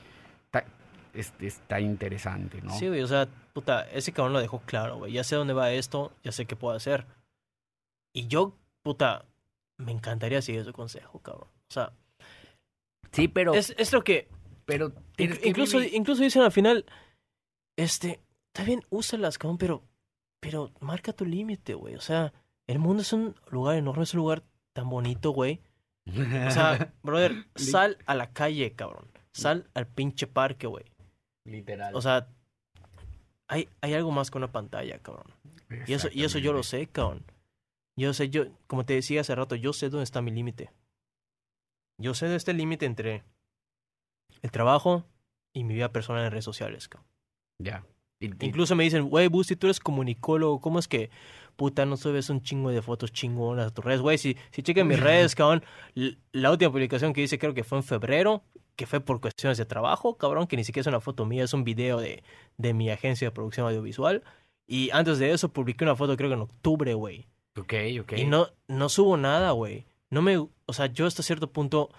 [0.46, 0.64] está,
[1.14, 2.76] este, está interesante, ¿no?
[2.78, 5.12] Sí, güey, o sea, puta, ese cabrón lo dejó claro, güey.
[5.12, 7.06] Ya sé dónde va esto, ya sé qué puedo hacer.
[8.12, 9.24] Y yo, puta,
[9.78, 11.48] me encantaría seguir su consejo, cabrón.
[11.68, 11.92] O sea,
[13.12, 14.28] Sí, pero, es, es lo que
[14.66, 16.86] pero Inc- incluso, vivir- incluso dicen al final,
[17.76, 18.20] este,
[18.52, 19.82] está bien, úsalas, cabrón, pero,
[20.38, 21.96] pero marca tu límite, güey.
[21.96, 22.32] O sea,
[22.68, 25.60] el mundo es un lugar enorme, es un lugar tan bonito, güey.
[26.06, 29.08] O sea, brother, sal a la calle, cabrón.
[29.34, 30.84] Sal al pinche parque, güey.
[31.46, 31.94] literal.
[31.94, 32.28] O sea,
[33.48, 35.26] hay, hay algo más que una pantalla, cabrón.
[35.86, 37.24] Y eso, y eso yo lo sé, cabrón.
[37.98, 40.70] Yo sé, yo, como te decía hace rato, yo sé dónde está mi límite.
[42.00, 43.24] Yo sé de este límite entre
[44.42, 45.04] el trabajo
[45.54, 47.08] y mi vida personal en redes sociales, cabrón.
[47.62, 47.84] Ya.
[48.20, 51.10] Y- y- Incluso me dicen, güey, Busti, tú eres comunicólogo, ¿cómo es que,
[51.56, 54.00] puta, no subes un chingo de fotos chingonas a tus redes?
[54.00, 55.62] Güey, si, si chequen mis redes, cabrón,
[56.32, 58.42] la última publicación que hice creo que fue en febrero,
[58.80, 61.52] que fue por cuestiones de trabajo, cabrón, que ni siquiera es una foto mía, es
[61.52, 62.24] un video de,
[62.56, 64.22] de mi agencia de producción audiovisual.
[64.66, 67.26] Y antes de eso publiqué una foto creo que en octubre, güey.
[67.58, 68.12] Ok, ok.
[68.16, 69.84] Y no, no subo nada, güey.
[70.08, 71.90] No me, o sea, yo hasta cierto punto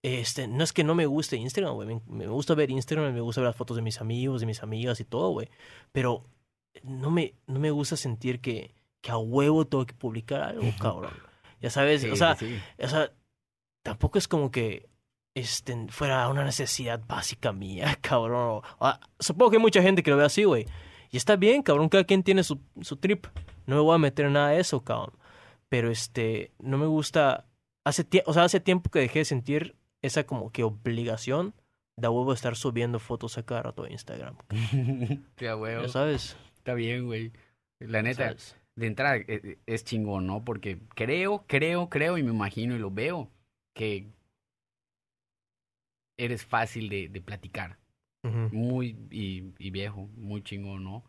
[0.00, 1.88] este, no es que no me guste Instagram, güey.
[1.88, 4.62] Me, me gusta ver Instagram, me gusta ver las fotos de mis amigos, de mis
[4.62, 5.50] amigas y todo, güey.
[5.92, 6.24] Pero
[6.84, 11.12] no me, no me gusta sentir que, que a huevo tengo que publicar algo, cabrón.
[11.60, 12.58] Ya sabes, Sí, o sea, sí.
[12.78, 13.12] o sea,
[13.82, 14.88] tampoco es como que
[15.34, 18.62] este, fuera una necesidad básica mía, cabrón.
[18.80, 20.66] Ah, supongo que hay mucha gente que lo ve así, güey.
[21.10, 23.26] Y está bien, cabrón, cada quien tiene su, su trip.
[23.66, 25.16] No me voy a meter en nada de eso, cabrón.
[25.68, 27.46] Pero este, no me gusta.
[27.84, 31.54] Hace o sea, hace tiempo que dejé de sentir esa como que obligación
[31.96, 34.36] de a huevo estar subiendo fotos a cada rato a Instagram.
[35.38, 35.82] Sí, a huevo.
[35.82, 36.36] Ya sabes.
[36.56, 37.32] Está bien, güey.
[37.78, 38.56] La neta, ¿sabes?
[38.76, 40.44] de entrada eh, eh, es chingón, ¿no?
[40.44, 43.30] Porque creo, creo, creo y me imagino y lo veo
[43.74, 44.08] que
[46.16, 47.78] eres fácil de, de platicar.
[48.22, 51.04] Muy y, y viejo, muy chingón, ¿no?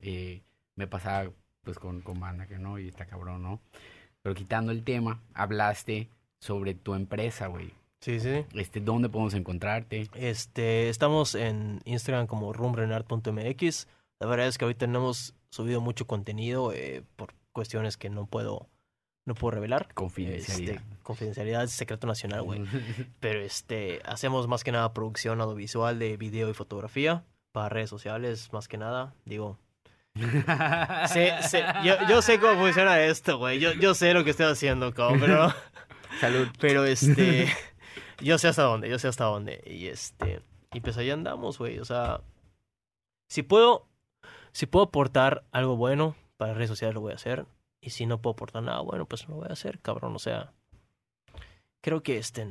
[0.00, 0.42] Eh,
[0.76, 1.32] me pasaba
[1.62, 3.62] pues con, con banda que no y está cabrón, ¿no?
[4.22, 7.72] Pero quitando el tema, hablaste sobre tu empresa, güey.
[8.00, 8.44] Sí, sí.
[8.52, 10.08] Este, ¿dónde podemos encontrarte?
[10.14, 13.88] Este, estamos en Instagram como rumrenart.mx.
[14.20, 18.26] La verdad es que ahorita no hemos subido mucho contenido eh, por cuestiones que no
[18.26, 18.68] puedo,
[19.28, 19.92] no puedo revelar.
[19.94, 20.76] Confidencialidad.
[20.76, 22.62] Este, confidencialidad, secreto nacional, güey.
[23.20, 28.52] Pero este, hacemos más que nada producción audiovisual de video y fotografía para redes sociales,
[28.52, 29.14] más que nada.
[29.24, 29.58] Digo,
[30.14, 33.60] yo, yo sé cómo funciona esto, güey.
[33.60, 35.54] Yo, yo sé lo que estoy haciendo, cabrón, pero...
[36.20, 36.48] Salud.
[36.58, 37.46] Pero este,
[38.20, 39.62] yo sé hasta dónde, yo sé hasta dónde.
[39.66, 40.40] Y este,
[40.72, 41.78] y pues ahí andamos, güey.
[41.78, 42.22] O sea,
[43.28, 43.86] si puedo,
[44.52, 47.46] si puedo aportar algo bueno para redes sociales, lo voy a hacer.
[47.80, 50.14] Y si no puedo aportar nada bueno, pues no lo voy a hacer, cabrón.
[50.16, 50.52] O sea,
[51.80, 52.48] creo que este,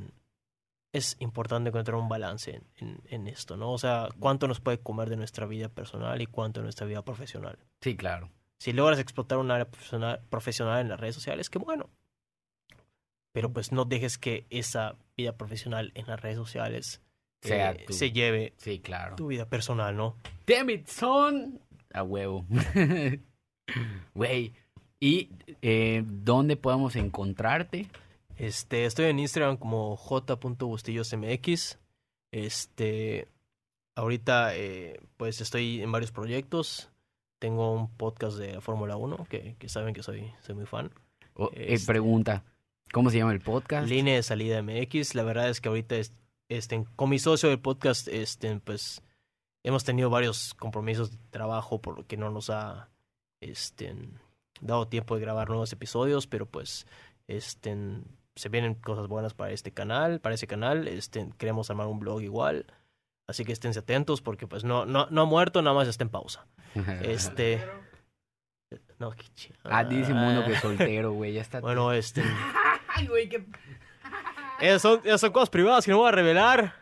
[0.94, 3.72] es importante encontrar un balance en, en, en esto, ¿no?
[3.72, 7.04] O sea, cuánto nos puede comer de nuestra vida personal y cuánto de nuestra vida
[7.04, 7.58] profesional.
[7.82, 8.30] Sí, claro.
[8.60, 11.90] Si logras explotar un área profesional, profesional en las redes sociales, qué bueno.
[13.34, 17.02] Pero pues no dejes que esa vida profesional en las redes sociales
[17.42, 19.16] Sea eh, se lleve Sí, claro.
[19.16, 20.16] tu vida personal, ¿no?
[20.48, 21.60] Damn it, son.
[21.94, 22.46] A huevo.
[24.16, 24.54] Güey.
[25.00, 25.30] ¿Y
[25.62, 27.88] eh, dónde podemos encontrarte?
[28.38, 31.78] Este, estoy en Instagram como j.bustillosmx.
[32.32, 33.28] Este,
[33.96, 36.90] ahorita eh, pues estoy en varios proyectos.
[37.40, 40.92] Tengo un podcast de la Fórmula 1 que, que saben que soy, soy muy fan.
[41.54, 42.44] Eh, Este- pregunta.
[42.94, 43.88] ¿Cómo se llama el podcast?
[43.90, 45.14] Línea de salida MX.
[45.14, 46.14] La verdad es que ahorita es-
[46.50, 49.02] este, con mi socio del podcast, este, pues
[49.64, 52.90] hemos tenido varios compromisos de trabajo por lo que no nos ha
[53.42, 53.94] este,
[54.62, 56.86] dado tiempo de grabar nuevos episodios, pero pues
[57.28, 57.76] este,
[58.36, 60.88] se vienen cosas buenas para este canal, para ese canal.
[60.88, 62.66] Este, queremos armar un blog igual.
[63.28, 66.10] Así que esténse atentos porque pues no, no, no ha muerto, nada más está en
[66.10, 66.46] pausa.
[67.04, 67.62] Este.
[69.00, 71.34] No, qué chi- ah, dice Mundo que es soltero, güey.
[71.34, 71.60] Ya está.
[71.60, 72.24] Bueno, este.
[72.96, 73.46] Ay, güey, qué.
[74.60, 76.74] Esas son, esas son cosas privadas que no voy a revelar.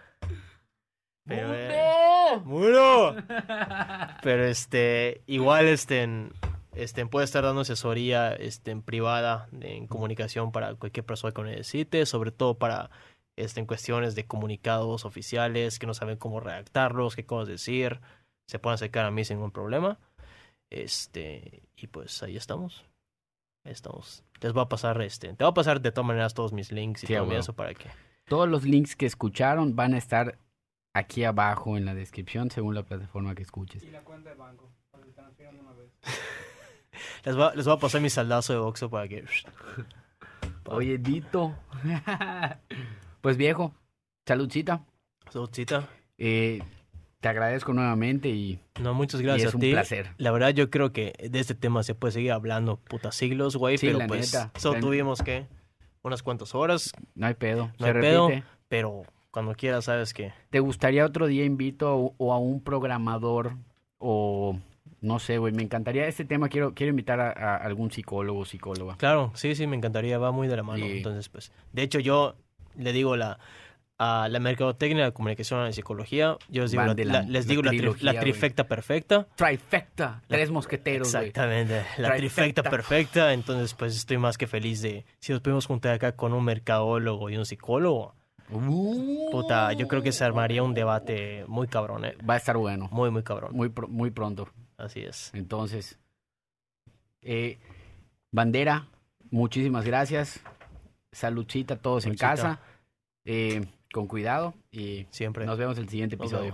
[1.28, 2.46] Pero, eh, ¡Mundo!
[2.46, 3.16] ¡Muro!
[4.22, 6.32] Pero este, igual este, en-
[6.76, 11.48] este, puede estar dando asesoría este, en privada, en comunicación para cualquier persona que lo
[11.48, 12.90] necesite, sobre todo para
[13.38, 18.00] este, en cuestiones de comunicados oficiales que no saben cómo redactarlos, qué cosas decir,
[18.50, 20.00] se pueden acercar a mí sin ningún problema.
[20.72, 22.86] Este, y pues ahí estamos.
[23.66, 24.24] Ahí estamos.
[24.42, 27.04] Les voy a pasar, este, te voy a pasar de todas maneras todos mis links
[27.04, 27.40] y Sí, todo huevo.
[27.40, 27.90] eso para que
[28.28, 30.38] Todos los links que escucharon van a estar
[30.94, 33.84] aquí abajo en la descripción según la plataforma que escuches.
[33.84, 35.92] Y la cuenta de banco, para que transfieran una vez.
[37.26, 39.24] les voy, a- les voy a pasar mi saldazo de boxeo para que
[40.68, 41.56] Oye, Dito.
[43.22, 43.74] pues viejo,
[44.26, 44.82] saludcita.
[45.30, 45.88] Saludcita.
[46.18, 46.62] Eh,
[47.20, 49.72] te agradezco nuevamente y, No, muchas y gracias es a un ti.
[49.72, 50.12] placer.
[50.18, 53.78] La verdad, yo creo que de este tema se puede seguir hablando puta siglos, güey.
[53.78, 54.52] Sí, pero la pues neta.
[54.60, 55.48] solo tuvimos que
[56.04, 56.92] unas cuantas horas.
[57.16, 57.72] No hay pedo.
[57.80, 58.30] No se hay pedo.
[58.68, 60.34] Pero cuando quieras, sabes que.
[60.50, 63.54] ¿Te gustaría otro día invito a, o a un programador
[63.98, 64.60] o
[65.06, 65.54] no sé, güey?
[65.54, 66.50] Me encantaría este tema.
[66.50, 68.96] Quiero quiero invitar a, a algún psicólogo o psicóloga.
[68.98, 70.18] Claro, sí, sí, me encantaría.
[70.18, 70.86] Va muy de la mano.
[70.86, 70.98] Sí.
[70.98, 71.52] Entonces, pues.
[71.72, 72.36] De hecho, yo
[72.78, 73.40] le digo la.
[73.98, 78.20] A la mercadotecnia, la comunicación, la psicología, yo les digo, la, les digo la, tri-
[78.20, 79.26] trifecta perfecta.
[79.38, 80.22] Trifecta.
[80.28, 81.08] Tres mosqueteros.
[81.16, 82.70] Exactamente, la trifecta Trifecta.
[82.70, 83.32] perfecta.
[83.34, 87.30] Entonces, pues estoy más que feliz de si nos podemos juntar acá con un mercadólogo
[87.30, 88.14] y un psicólogo.
[88.50, 89.32] Uh.
[89.32, 92.16] Puta, yo creo que se armaría un debate muy cabrón, ¿eh?
[92.30, 92.90] Va a estar bueno.
[92.92, 93.52] Muy, muy cabrón.
[93.54, 94.50] Muy, muy pronto.
[94.78, 95.32] Así es.
[95.34, 95.98] Entonces,
[97.22, 97.58] eh,
[98.32, 98.88] Bandera,
[99.32, 100.42] muchísimas gracias.
[101.12, 102.26] Saludcita a todos Saludcita.
[102.26, 102.60] en casa.
[103.26, 105.46] Eh, con cuidado y Siempre.
[105.46, 106.52] nos vemos el siguiente episodio.